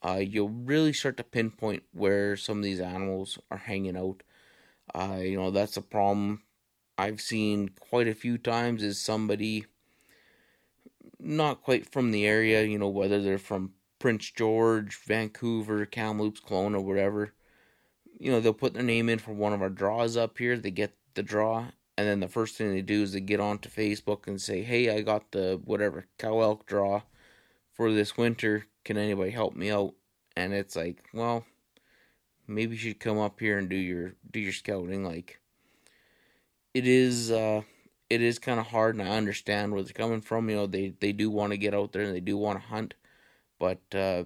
uh, 0.03 0.21
you'll 0.21 0.49
really 0.49 0.93
start 0.93 1.17
to 1.17 1.23
pinpoint 1.23 1.83
where 1.93 2.35
some 2.35 2.57
of 2.57 2.63
these 2.63 2.81
animals 2.81 3.39
are 3.49 3.57
hanging 3.57 3.97
out. 3.97 4.23
Uh, 4.93 5.19
you 5.21 5.37
know, 5.37 5.49
that's 5.49 5.77
a 5.77 5.81
problem 5.81 6.41
I've 6.97 7.21
seen 7.21 7.69
quite 7.79 8.07
a 8.07 8.13
few 8.13 8.37
times 8.37 8.83
is 8.83 8.99
somebody 8.99 9.65
not 11.19 11.63
quite 11.63 11.89
from 11.89 12.11
the 12.11 12.25
area, 12.25 12.63
you 12.63 12.77
know, 12.77 12.89
whether 12.89 13.21
they're 13.21 13.37
from 13.37 13.73
Prince 13.97 14.29
George, 14.31 14.99
Vancouver, 15.05 15.85
Kamloops, 15.85 16.41
Kelowna, 16.41 16.75
or 16.75 16.81
whatever. 16.81 17.33
You 18.19 18.31
know, 18.31 18.39
they'll 18.39 18.53
put 18.53 18.73
their 18.73 18.83
name 18.83 19.09
in 19.09 19.19
for 19.19 19.33
one 19.33 19.53
of 19.53 19.61
our 19.61 19.69
draws 19.69 20.17
up 20.17 20.37
here. 20.37 20.57
They 20.57 20.71
get 20.71 20.93
the 21.15 21.23
draw, 21.23 21.67
and 21.97 22.07
then 22.07 22.19
the 22.19 22.27
first 22.27 22.55
thing 22.55 22.71
they 22.71 22.81
do 22.81 23.03
is 23.03 23.13
they 23.13 23.19
get 23.19 23.39
onto 23.39 23.69
Facebook 23.69 24.27
and 24.27 24.41
say, 24.41 24.63
"Hey, 24.63 24.89
I 24.89 25.01
got 25.01 25.31
the 25.31 25.61
whatever 25.63 26.07
cow 26.17 26.41
elk 26.41 26.65
draw 26.65 27.01
for 27.73 27.91
this 27.91 28.17
winter. 28.17 28.67
Can 28.85 28.97
anybody 28.97 29.31
help 29.31 29.55
me 29.55 29.71
out?" 29.71 29.93
And 30.35 30.53
it's 30.53 30.75
like, 30.75 31.03
well, 31.13 31.45
maybe 32.47 32.73
you 32.75 32.79
should 32.79 32.99
come 32.99 33.19
up 33.19 33.39
here 33.39 33.57
and 33.57 33.69
do 33.69 33.75
your 33.75 34.15
do 34.31 34.39
your 34.39 34.53
scouting. 34.53 35.03
Like, 35.03 35.39
it 36.73 36.87
is 36.87 37.31
uh, 37.31 37.63
it 38.09 38.21
is 38.21 38.39
kind 38.39 38.59
of 38.59 38.67
hard, 38.67 38.95
and 38.95 39.07
I 39.07 39.17
understand 39.17 39.73
where 39.73 39.83
they're 39.83 39.93
coming 39.93 40.21
from. 40.21 40.49
You 40.49 40.55
know, 40.55 40.67
they 40.67 40.93
they 40.99 41.11
do 41.11 41.29
want 41.29 41.51
to 41.51 41.57
get 41.57 41.73
out 41.73 41.91
there 41.91 42.03
and 42.03 42.15
they 42.15 42.19
do 42.19 42.37
want 42.37 42.61
to 42.61 42.67
hunt, 42.67 42.93
but 43.59 43.81
uh, 43.93 44.25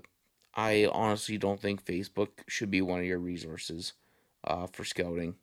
I 0.55 0.87
honestly 0.91 1.37
don't 1.37 1.61
think 1.61 1.85
Facebook 1.85 2.29
should 2.47 2.71
be 2.71 2.81
one 2.81 2.99
of 2.99 3.05
your 3.05 3.19
resources 3.19 3.93
uh, 4.43 4.67
for 4.67 4.83
scouting, 4.83 5.35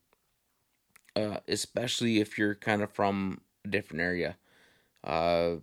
uh, 1.16 1.38
especially 1.48 2.20
if 2.20 2.38
you're 2.38 2.54
kind 2.54 2.82
of 2.82 2.92
from 2.92 3.40
a 3.64 3.68
different 3.68 4.02
area. 4.02 4.36
Uh, 5.02 5.56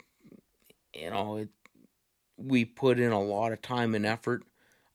you 0.93 1.09
know, 1.09 1.37
it, 1.37 1.49
we 2.37 2.65
put 2.65 2.99
in 2.99 3.11
a 3.11 3.21
lot 3.21 3.51
of 3.51 3.61
time 3.61 3.95
and 3.95 4.05
effort, 4.05 4.43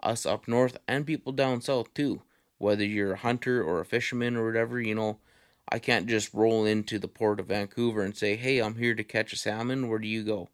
us 0.03 0.27
up 0.27 0.47
north 0.47 0.77
and 0.87 1.07
people 1.07 1.33
down 1.33 1.61
south 1.61 1.93
too. 1.95 2.23
Whether 2.59 2.85
you're 2.85 3.15
a 3.15 3.19
hunter 3.19 3.63
or 3.63 3.81
a 3.81 3.85
fisherman 3.85 4.37
or 4.37 4.47
whatever, 4.47 4.81
you 4.81 4.95
know, 4.95 5.19
I 5.69 5.79
can't 5.79 6.07
just 6.07 6.33
roll 6.33 6.65
into 6.65 6.99
the 6.99 7.09
port 7.09 7.41
of 7.41 7.47
Vancouver 7.47 8.03
and 8.03 8.17
say, 8.17 8.37
"Hey, 8.37 8.61
I'm 8.61 8.77
here 8.77 8.95
to 8.95 9.05
catch 9.05 9.33
a 9.33 9.37
salmon. 9.37 9.89
Where 9.89 9.99
do 9.99 10.09
you 10.09 10.23
go?" 10.23 10.49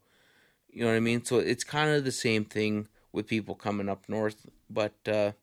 You 0.69 0.81
know 0.81 0.89
what 0.89 0.97
I 0.97 1.01
mean? 1.01 1.23
So 1.23 1.37
it's 1.37 1.63
kind 1.63 1.91
of 1.91 2.03
the 2.03 2.11
same 2.11 2.45
thing 2.45 2.87
with 3.11 3.27
people 3.27 3.53
coming 3.53 3.87
up 3.87 4.09
north, 4.09 4.47
but 4.69 4.95
uh, 5.07 5.33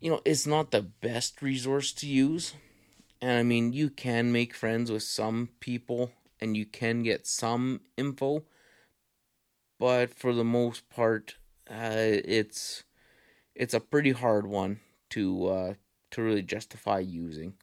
you 0.00 0.10
know, 0.10 0.20
it's 0.24 0.46
not 0.46 0.70
the 0.70 0.82
best 0.82 1.42
resource 1.42 1.92
to 1.92 2.06
use. 2.06 2.54
And 3.22 3.30
I 3.30 3.44
mean, 3.44 3.72
you 3.72 3.88
can 3.88 4.32
make 4.32 4.52
friends 4.52 4.90
with 4.90 5.04
some 5.04 5.50
people 5.60 6.10
and 6.40 6.56
you 6.56 6.66
can 6.66 7.04
get 7.04 7.24
some 7.24 7.82
info, 7.96 8.42
but 9.78 10.12
for 10.12 10.34
the 10.34 10.42
most 10.42 10.90
part, 10.90 11.36
uh, 11.70 11.94
it's 11.94 12.82
it's 13.54 13.74
a 13.74 13.80
pretty 13.80 14.10
hard 14.10 14.44
one 14.44 14.80
to 15.10 15.46
uh, 15.46 15.74
to 16.10 16.22
really 16.22 16.42
justify 16.42 16.98
using. 16.98 17.54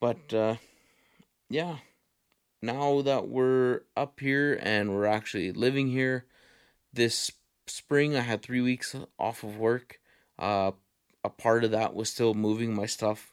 But 0.00 0.34
uh, 0.34 0.56
yeah, 1.48 1.78
now 2.60 3.00
that 3.00 3.26
we're 3.26 3.80
up 3.96 4.20
here 4.20 4.60
and 4.62 4.94
we're 4.94 5.06
actually 5.06 5.50
living 5.50 5.88
here, 5.88 6.26
this 6.92 7.32
spring 7.66 8.14
I 8.14 8.20
had 8.20 8.42
three 8.42 8.60
weeks 8.60 8.94
off 9.18 9.42
of 9.42 9.56
work. 9.56 9.98
Uh, 10.38 10.72
a 11.24 11.30
part 11.30 11.64
of 11.64 11.70
that 11.70 11.94
was 11.94 12.10
still 12.10 12.34
moving 12.34 12.74
my 12.74 12.86
stuff 12.86 13.32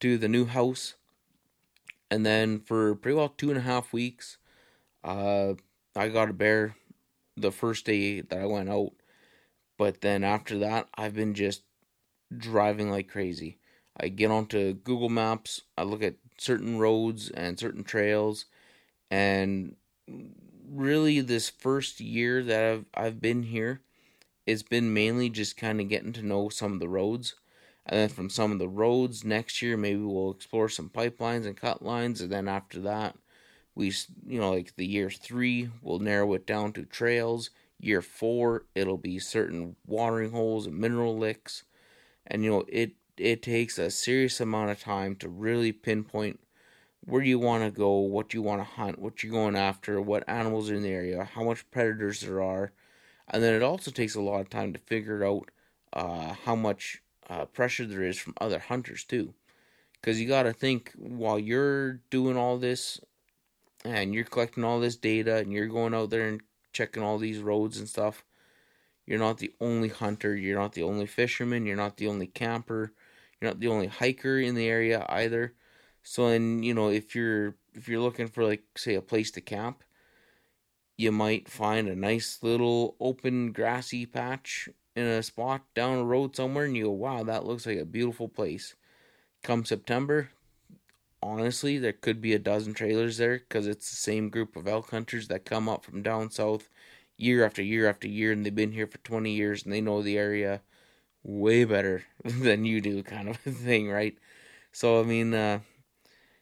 to 0.00 0.18
the 0.18 0.28
new 0.28 0.46
house. 0.46 0.94
And 2.10 2.24
then 2.24 2.60
for 2.60 2.94
pretty 2.94 3.16
well 3.16 3.28
two 3.30 3.50
and 3.50 3.58
a 3.58 3.62
half 3.62 3.92
weeks, 3.92 4.38
uh, 5.02 5.54
I 5.94 6.08
got 6.08 6.30
a 6.30 6.34
bear 6.34 6.76
the 7.36 7.52
first 7.52 7.84
day 7.86 8.20
that 8.20 8.38
I 8.38 8.46
went 8.46 8.68
out. 8.68 8.92
But 9.78 10.00
then 10.00 10.24
after 10.24 10.58
that, 10.58 10.88
I've 10.94 11.14
been 11.14 11.34
just 11.34 11.62
driving 12.36 12.90
like 12.90 13.08
crazy. 13.08 13.58
I 13.98 14.08
get 14.08 14.30
onto 14.30 14.74
Google 14.74 15.08
Maps, 15.08 15.62
I 15.76 15.82
look 15.82 16.02
at 16.02 16.16
certain 16.38 16.78
roads 16.78 17.30
and 17.30 17.58
certain 17.58 17.82
trails, 17.82 18.44
and 19.10 19.76
really 20.68 21.20
this 21.20 21.48
first 21.48 22.00
year 22.00 22.42
that 22.42 22.64
I've 22.64 22.84
I've 22.94 23.20
been 23.20 23.44
here, 23.44 23.80
it's 24.46 24.62
been 24.62 24.92
mainly 24.92 25.30
just 25.30 25.56
kind 25.56 25.80
of 25.80 25.88
getting 25.88 26.12
to 26.14 26.22
know 26.22 26.48
some 26.48 26.74
of 26.74 26.80
the 26.80 26.88
roads. 26.88 27.34
And 27.88 28.00
then 28.00 28.08
from 28.08 28.28
some 28.30 28.50
of 28.50 28.58
the 28.58 28.68
roads 28.68 29.24
next 29.24 29.62
year, 29.62 29.76
maybe 29.76 30.00
we'll 30.00 30.32
explore 30.32 30.68
some 30.68 30.90
pipelines 30.90 31.46
and 31.46 31.56
cut 31.56 31.82
lines. 31.82 32.20
And 32.20 32.32
then 32.32 32.48
after 32.48 32.80
that, 32.80 33.16
we, 33.76 33.92
you 34.26 34.40
know, 34.40 34.52
like 34.52 34.74
the 34.76 34.86
year 34.86 35.08
three, 35.08 35.70
we'll 35.82 36.00
narrow 36.00 36.34
it 36.34 36.46
down 36.46 36.72
to 36.72 36.84
trails. 36.84 37.50
Year 37.78 38.02
four, 38.02 38.64
it'll 38.74 38.96
be 38.98 39.18
certain 39.20 39.76
watering 39.86 40.32
holes 40.32 40.66
and 40.66 40.76
mineral 40.76 41.16
licks. 41.16 41.62
And, 42.26 42.42
you 42.42 42.50
know, 42.50 42.64
it 42.68 42.92
it 43.16 43.42
takes 43.42 43.78
a 43.78 43.90
serious 43.90 44.40
amount 44.40 44.70
of 44.70 44.80
time 44.80 45.16
to 45.16 45.28
really 45.28 45.72
pinpoint 45.72 46.40
where 47.04 47.22
you 47.22 47.38
want 47.38 47.64
to 47.64 47.70
go, 47.70 47.98
what 47.98 48.34
you 48.34 48.42
want 48.42 48.60
to 48.60 48.64
hunt, 48.64 48.98
what 48.98 49.22
you're 49.22 49.32
going 49.32 49.56
after, 49.56 50.00
what 50.00 50.28
animals 50.28 50.70
are 50.70 50.74
in 50.74 50.82
the 50.82 50.90
area, 50.90 51.24
how 51.24 51.44
much 51.44 51.70
predators 51.70 52.20
there 52.20 52.42
are, 52.42 52.72
and 53.28 53.42
then 53.42 53.54
it 53.54 53.62
also 53.62 53.90
takes 53.90 54.14
a 54.14 54.20
lot 54.20 54.40
of 54.40 54.50
time 54.50 54.72
to 54.72 54.78
figure 54.80 55.24
out 55.24 55.50
uh, 55.92 56.34
how 56.44 56.54
much 56.54 57.00
uh, 57.28 57.44
pressure 57.46 57.86
there 57.86 58.02
is 58.02 58.18
from 58.18 58.34
other 58.40 58.58
hunters 58.58 59.04
too, 59.04 59.34
because 59.94 60.20
you 60.20 60.28
got 60.28 60.44
to 60.44 60.52
think 60.52 60.92
while 60.96 61.38
you're 61.38 62.00
doing 62.10 62.36
all 62.36 62.58
this 62.58 63.00
and 63.84 64.14
you're 64.14 64.24
collecting 64.24 64.64
all 64.64 64.80
this 64.80 64.96
data 64.96 65.36
and 65.36 65.52
you're 65.52 65.68
going 65.68 65.94
out 65.94 66.10
there 66.10 66.28
and 66.28 66.40
checking 66.72 67.02
all 67.02 67.18
these 67.18 67.38
roads 67.38 67.78
and 67.78 67.88
stuff. 67.88 68.24
You're 69.06 69.20
not 69.20 69.38
the 69.38 69.54
only 69.60 69.88
hunter, 69.88 70.34
you're 70.34 70.58
not 70.58 70.72
the 70.72 70.82
only 70.82 71.06
fisherman, 71.06 71.64
you're 71.64 71.76
not 71.76 71.96
the 71.96 72.08
only 72.08 72.26
camper, 72.26 72.92
you're 73.40 73.50
not 73.50 73.60
the 73.60 73.68
only 73.68 73.86
hiker 73.86 74.38
in 74.38 74.56
the 74.56 74.66
area 74.66 75.06
either. 75.08 75.54
So 76.02 76.26
and 76.26 76.64
you 76.64 76.74
know, 76.74 76.88
if 76.88 77.14
you're 77.14 77.54
if 77.74 77.88
you're 77.88 78.00
looking 78.00 78.28
for 78.28 78.44
like 78.44 78.64
say 78.76 78.94
a 78.94 79.02
place 79.02 79.30
to 79.32 79.40
camp, 79.40 79.84
you 80.96 81.12
might 81.12 81.48
find 81.48 81.88
a 81.88 81.96
nice 81.96 82.38
little 82.42 82.96
open 82.98 83.52
grassy 83.52 84.06
patch 84.06 84.68
in 84.96 85.06
a 85.06 85.22
spot 85.22 85.62
down 85.74 85.98
a 85.98 86.04
road 86.04 86.34
somewhere 86.34 86.64
and 86.64 86.76
you 86.76 86.84
go, 86.84 86.90
Wow, 86.90 87.22
that 87.22 87.44
looks 87.44 87.66
like 87.66 87.78
a 87.78 87.84
beautiful 87.84 88.28
place. 88.28 88.74
Come 89.42 89.64
September, 89.64 90.30
honestly, 91.22 91.78
there 91.78 91.92
could 91.92 92.20
be 92.20 92.32
a 92.32 92.38
dozen 92.38 92.74
trailers 92.74 93.18
there 93.18 93.38
because 93.38 93.66
it's 93.66 93.90
the 93.90 93.96
same 93.96 94.30
group 94.30 94.56
of 94.56 94.66
elk 94.66 94.90
hunters 94.90 95.28
that 95.28 95.44
come 95.44 95.68
up 95.68 95.84
from 95.84 96.02
down 96.02 96.30
south 96.30 96.68
year 97.16 97.44
after 97.44 97.62
year 97.62 97.88
after 97.88 98.08
year 98.08 98.32
and 98.32 98.44
they've 98.44 98.54
been 98.54 98.72
here 98.72 98.86
for 98.86 98.98
20 98.98 99.30
years 99.30 99.64
and 99.64 99.72
they 99.72 99.80
know 99.80 100.02
the 100.02 100.18
area 100.18 100.60
way 101.22 101.64
better 101.64 102.04
than 102.24 102.64
you 102.64 102.80
do 102.80 103.02
kind 103.02 103.28
of 103.28 103.38
a 103.46 103.50
thing 103.50 103.90
right 103.90 104.18
so 104.70 105.00
i 105.00 105.02
mean 105.02 105.32
uh, 105.32 105.58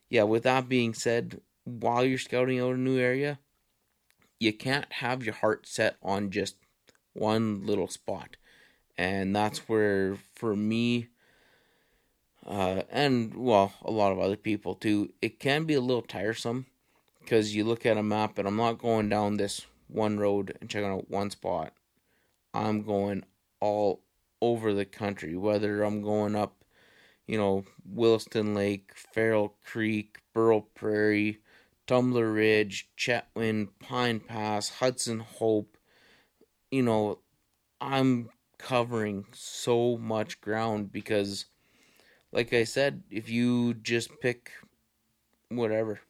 yeah 0.08 0.24
with 0.24 0.42
that 0.42 0.68
being 0.68 0.92
said 0.92 1.40
while 1.64 2.04
you're 2.04 2.18
scouting 2.18 2.60
out 2.60 2.74
a 2.74 2.78
new 2.78 2.98
area 2.98 3.38
you 4.40 4.52
can't 4.52 4.92
have 4.94 5.24
your 5.24 5.34
heart 5.34 5.66
set 5.66 5.96
on 6.02 6.30
just 6.30 6.56
one 7.12 7.64
little 7.64 7.88
spot 7.88 8.36
and 8.96 9.34
that's 9.34 9.68
where 9.68 10.16
for 10.34 10.54
me 10.54 11.08
uh, 12.46 12.82
and 12.90 13.34
well 13.34 13.72
a 13.82 13.90
lot 13.90 14.12
of 14.12 14.18
other 14.18 14.36
people 14.36 14.74
too 14.74 15.12
it 15.22 15.38
can 15.40 15.64
be 15.64 15.74
a 15.74 15.80
little 15.80 16.02
tiresome 16.02 16.66
because 17.20 17.54
you 17.54 17.64
look 17.64 17.86
at 17.86 17.96
a 17.96 18.02
map 18.02 18.38
and 18.38 18.46
i'm 18.46 18.56
not 18.56 18.78
going 18.78 19.08
down 19.08 19.36
this 19.36 19.66
one 19.88 20.18
road 20.18 20.56
and 20.60 20.68
checking 20.68 20.90
out 20.90 21.10
one 21.10 21.30
spot 21.30 21.72
i'm 22.52 22.82
going 22.82 23.24
all 23.60 24.04
over 24.44 24.74
the 24.74 24.84
country, 24.84 25.34
whether 25.36 25.82
I'm 25.82 26.02
going 26.02 26.36
up, 26.36 26.64
you 27.26 27.38
know, 27.38 27.64
Williston 27.82 28.54
Lake, 28.54 28.92
Farrell 28.94 29.56
Creek, 29.64 30.18
Burl 30.34 30.68
Prairie, 30.74 31.38
Tumbler 31.86 32.30
Ridge, 32.30 32.90
Chetwynd, 32.98 33.68
Pine 33.80 34.20
Pass, 34.20 34.68
Hudson 34.68 35.20
Hope. 35.20 35.78
You 36.70 36.82
know, 36.82 37.20
I'm 37.80 38.28
covering 38.58 39.26
so 39.32 39.96
much 39.96 40.40
ground 40.40 40.92
because, 40.92 41.46
like 42.32 42.52
I 42.52 42.64
said, 42.64 43.02
if 43.10 43.28
you 43.28 43.74
just 43.74 44.10
pick 44.20 44.50
whatever, 45.48 46.00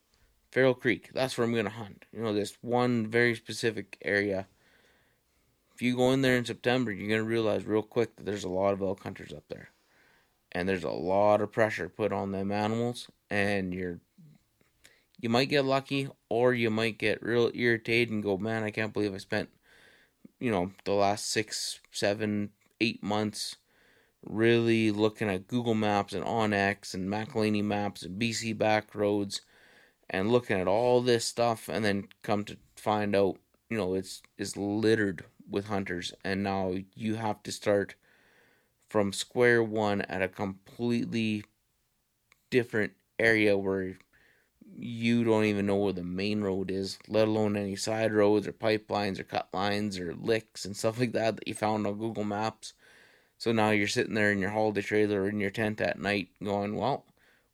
Farrell 0.51 0.73
Creek, 0.73 1.09
that's 1.13 1.37
where 1.37 1.45
I'm 1.45 1.53
going 1.53 1.65
to 1.65 1.71
hunt. 1.71 2.05
You 2.11 2.21
know, 2.21 2.33
this 2.33 2.57
one 2.61 3.07
very 3.07 3.35
specific 3.35 3.97
area. 4.03 4.47
If 5.73 5.81
you 5.81 5.97
go 5.97 6.11
in 6.11 6.21
there 6.21 6.37
in 6.37 6.45
September, 6.45 6.91
you're 6.91 7.09
going 7.09 7.19
to 7.19 7.27
realize 7.27 7.65
real 7.65 7.81
quick 7.81 8.15
that 8.15 8.25
there's 8.25 8.45
a 8.45 8.49
lot 8.49 8.73
of 8.73 8.81
elk 8.81 9.03
hunters 9.03 9.33
up 9.33 9.43
there. 9.49 9.69
And 10.53 10.69
there's 10.69 10.85
a 10.85 10.89
lot 10.89 11.41
of 11.41 11.51
pressure 11.51 11.89
put 11.89 12.13
on 12.13 12.31
them 12.31 12.51
animals, 12.51 13.09
and 13.29 13.73
you're 13.73 13.99
you 15.19 15.29
might 15.29 15.49
get 15.49 15.65
lucky 15.65 16.09
or 16.29 16.53
you 16.53 16.69
might 16.69 16.97
get 16.97 17.23
real 17.23 17.49
irritated 17.53 18.13
and 18.13 18.23
go, 18.23 18.37
man, 18.37 18.63
I 18.63 18.71
can't 18.71 18.93
believe 18.93 19.13
I 19.13 19.17
spent, 19.17 19.49
you 20.39 20.51
know, 20.51 20.71
the 20.83 20.93
last 20.93 21.29
six, 21.29 21.79
seven, 21.91 22.51
eight 22.81 23.01
months 23.01 23.55
really 24.23 24.91
looking 24.91 25.29
at 25.29 25.47
Google 25.47 25.75
Maps 25.75 26.13
and 26.13 26.25
onX 26.25 26.93
and 26.93 27.07
McElhanney 27.07 27.63
Maps 27.63 28.03
and 28.03 28.19
BC 28.19 28.57
back 28.57 28.95
roads 28.95 29.41
and 30.09 30.31
looking 30.31 30.59
at 30.59 30.67
all 30.67 31.01
this 31.01 31.25
stuff 31.25 31.69
and 31.69 31.85
then 31.85 32.07
come 32.21 32.43
to 32.45 32.57
find 32.75 33.15
out, 33.15 33.37
you 33.69 33.77
know, 33.77 33.93
it's 33.93 34.21
is 34.37 34.57
littered 34.57 35.25
with 35.49 35.67
hunters. 35.67 36.13
And 36.23 36.43
now 36.43 36.75
you 36.95 37.15
have 37.15 37.43
to 37.43 37.51
start 37.51 37.95
from 38.89 39.13
square 39.13 39.63
one 39.63 40.01
at 40.01 40.21
a 40.21 40.27
completely 40.27 41.43
different 42.49 42.93
area 43.19 43.57
where 43.57 43.97
you 44.77 45.23
don't 45.23 45.45
even 45.45 45.65
know 45.65 45.77
where 45.77 45.93
the 45.93 46.03
main 46.03 46.41
road 46.41 46.69
is, 46.69 46.99
let 47.07 47.27
alone 47.27 47.55
any 47.55 47.75
side 47.75 48.13
roads 48.13 48.47
or 48.47 48.53
pipelines 48.53 49.19
or 49.19 49.23
cut 49.23 49.47
lines 49.53 49.97
or 49.99 50.13
licks 50.13 50.65
and 50.65 50.75
stuff 50.75 50.99
like 50.99 51.13
that 51.13 51.37
that 51.37 51.47
you 51.47 51.53
found 51.53 51.87
on 51.87 51.97
Google 51.97 52.23
Maps. 52.23 52.73
So 53.37 53.51
now 53.51 53.69
you're 53.71 53.87
sitting 53.87 54.13
there 54.13 54.31
in 54.31 54.39
your 54.39 54.51
holiday 54.51 54.81
trailer 54.81 55.23
or 55.23 55.29
in 55.29 55.39
your 55.39 55.49
tent 55.49 55.81
at 55.81 55.99
night 55.99 56.29
going, 56.43 56.75
well, 56.75 57.05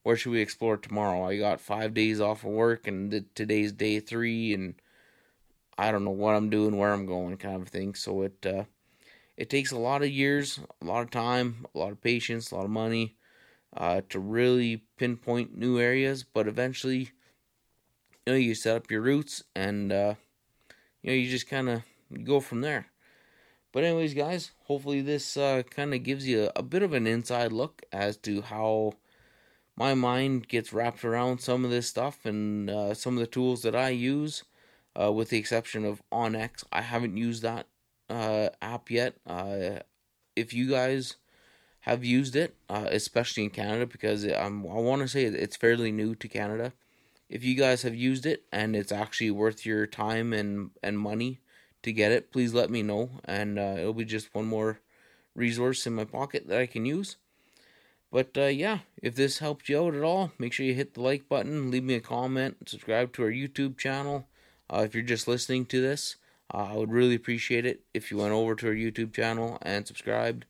where 0.03 0.15
should 0.15 0.31
we 0.31 0.41
explore 0.41 0.77
tomorrow? 0.77 1.27
I 1.27 1.37
got 1.37 1.61
five 1.61 1.93
days 1.93 2.19
off 2.19 2.43
of 2.43 2.51
work 2.51 2.87
and 2.87 3.25
today's 3.35 3.71
day 3.71 3.99
three 3.99 4.53
and 4.53 4.75
I 5.77 5.91
don't 5.91 6.03
know 6.03 6.11
what 6.11 6.35
I'm 6.35 6.49
doing, 6.49 6.77
where 6.77 6.93
I'm 6.93 7.05
going 7.05 7.37
kind 7.37 7.61
of 7.61 7.69
thing. 7.69 7.95
So 7.95 8.23
it, 8.23 8.45
uh, 8.45 8.63
it 9.37 9.49
takes 9.49 9.71
a 9.71 9.77
lot 9.77 10.03
of 10.03 10.09
years, 10.09 10.59
a 10.81 10.85
lot 10.85 11.01
of 11.01 11.11
time, 11.11 11.65
a 11.73 11.77
lot 11.77 11.91
of 11.91 12.01
patience, 12.01 12.51
a 12.51 12.55
lot 12.55 12.65
of 12.65 12.71
money 12.71 13.15
uh, 13.75 14.01
to 14.09 14.19
really 14.19 14.83
pinpoint 14.97 15.57
new 15.57 15.79
areas. 15.79 16.23
But 16.23 16.47
eventually, 16.47 17.11
you 18.25 18.33
know, 18.33 18.35
you 18.35 18.55
set 18.55 18.75
up 18.75 18.91
your 18.91 19.01
roots 19.01 19.43
and, 19.55 19.91
uh, 19.91 20.15
you 21.01 21.11
know, 21.11 21.15
you 21.15 21.29
just 21.29 21.49
kind 21.49 21.69
of 21.69 21.83
go 22.23 22.39
from 22.39 22.61
there. 22.61 22.87
But, 23.71 23.85
anyways, 23.85 24.13
guys, 24.13 24.51
hopefully 24.65 25.01
this 25.01 25.37
uh, 25.37 25.63
kind 25.69 25.93
of 25.93 26.03
gives 26.03 26.27
you 26.27 26.45
a, 26.55 26.59
a 26.59 26.63
bit 26.63 26.83
of 26.83 26.93
an 26.93 27.07
inside 27.07 27.53
look 27.53 27.83
as 27.91 28.17
to 28.17 28.41
how 28.41 28.93
my 29.77 29.93
mind 29.93 30.49
gets 30.49 30.73
wrapped 30.73 31.05
around 31.05 31.39
some 31.39 31.63
of 31.63 31.71
this 31.71 31.87
stuff 31.87 32.25
and 32.25 32.69
uh, 32.69 32.93
some 32.93 33.15
of 33.15 33.21
the 33.21 33.27
tools 33.27 33.61
that 33.61 33.75
I 33.75 33.89
use, 33.89 34.43
uh, 34.99 35.11
with 35.11 35.29
the 35.29 35.37
exception 35.37 35.85
of 35.85 36.01
onX. 36.11 36.65
I 36.71 36.81
haven't 36.81 37.15
used 37.15 37.43
that 37.43 37.67
uh, 38.09 38.49
app 38.61 38.91
yet. 38.91 39.15
Uh, 39.25 39.79
if 40.35 40.53
you 40.53 40.69
guys 40.69 41.15
have 41.81 42.03
used 42.03 42.35
it, 42.35 42.55
uh, 42.69 42.87
especially 42.89 43.43
in 43.43 43.49
Canada, 43.49 43.85
because 43.85 44.25
um, 44.25 44.65
I 44.69 44.79
want 44.79 45.01
to 45.01 45.07
say 45.07 45.23
it's 45.25 45.55
fairly 45.55 45.91
new 45.91 46.15
to 46.15 46.27
Canada. 46.27 46.73
If 47.29 47.43
you 47.43 47.55
guys 47.55 47.81
have 47.83 47.95
used 47.95 48.25
it 48.25 48.43
and 48.51 48.75
it's 48.75 48.91
actually 48.91 49.31
worth 49.31 49.65
your 49.65 49.87
time 49.87 50.33
and, 50.33 50.71
and 50.83 50.99
money 50.99 51.39
to 51.83 51.91
get 51.91 52.11
it, 52.11 52.31
please 52.31 52.53
let 52.53 52.69
me 52.69 52.83
know, 52.83 53.09
and 53.25 53.57
uh, 53.57 53.75
it'll 53.77 53.93
be 53.93 54.05
just 54.05 54.33
one 54.35 54.45
more 54.45 54.79
resource 55.35 55.87
in 55.87 55.95
my 55.95 56.03
pocket 56.05 56.47
that 56.47 56.59
I 56.59 56.67
can 56.67 56.85
use. 56.85 57.15
But 58.11 58.37
uh, 58.37 58.47
yeah, 58.47 58.79
if 59.01 59.15
this 59.15 59.39
helped 59.39 59.69
you 59.69 59.81
out 59.81 59.95
at 59.95 60.03
all, 60.03 60.33
make 60.37 60.53
sure 60.53 60.65
you 60.65 60.73
hit 60.73 60.93
the 60.93 61.01
like 61.01 61.29
button, 61.29 61.71
leave 61.71 61.83
me 61.83 61.95
a 61.95 62.01
comment, 62.01 62.57
subscribe 62.67 63.13
to 63.13 63.23
our 63.23 63.31
YouTube 63.31 63.77
channel. 63.77 64.27
Uh, 64.69 64.83
if 64.85 64.93
you're 64.93 65.03
just 65.03 65.27
listening 65.27 65.65
to 65.67 65.81
this, 65.81 66.17
uh, 66.53 66.67
I 66.71 66.75
would 66.75 66.91
really 66.91 67.15
appreciate 67.15 67.65
it 67.65 67.85
if 67.93 68.11
you 68.11 68.17
went 68.17 68.33
over 68.33 68.53
to 68.55 68.67
our 68.67 68.73
YouTube 68.73 69.13
channel 69.13 69.57
and 69.61 69.87
subscribed. 69.87 70.45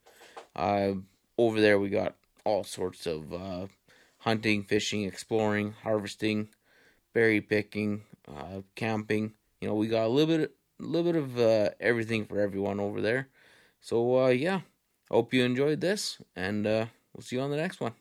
Over 1.37 1.61
there 1.61 1.79
we 1.79 1.89
got 1.89 2.15
all 2.43 2.63
sorts 2.63 3.05
of 3.05 3.33
uh, 3.33 3.67
hunting, 4.19 4.63
fishing, 4.63 5.03
exploring, 5.03 5.73
harvesting, 5.83 6.49
berry 7.13 7.41
picking, 7.41 8.03
uh, 8.27 8.61
camping. 8.75 9.33
You 9.59 9.69
know, 9.69 9.75
we 9.75 9.87
got 9.87 10.05
a 10.05 10.09
little 10.09 10.37
bit, 10.37 10.55
a 10.79 10.83
little 10.83 11.11
bit 11.11 11.21
of 11.21 11.39
uh, 11.39 11.69
everything 11.79 12.25
for 12.25 12.39
everyone 12.39 12.79
over 12.79 13.01
there. 13.01 13.29
So 13.79 14.25
uh, 14.25 14.29
yeah, 14.29 14.61
hope 15.09 15.33
you 15.33 15.43
enjoyed 15.43 15.81
this, 15.81 16.19
and 16.35 16.67
uh, 16.67 16.85
we'll 17.13 17.23
see 17.23 17.37
you 17.37 17.41
on 17.41 17.51
the 17.51 17.57
next 17.57 17.79
one. 17.79 17.93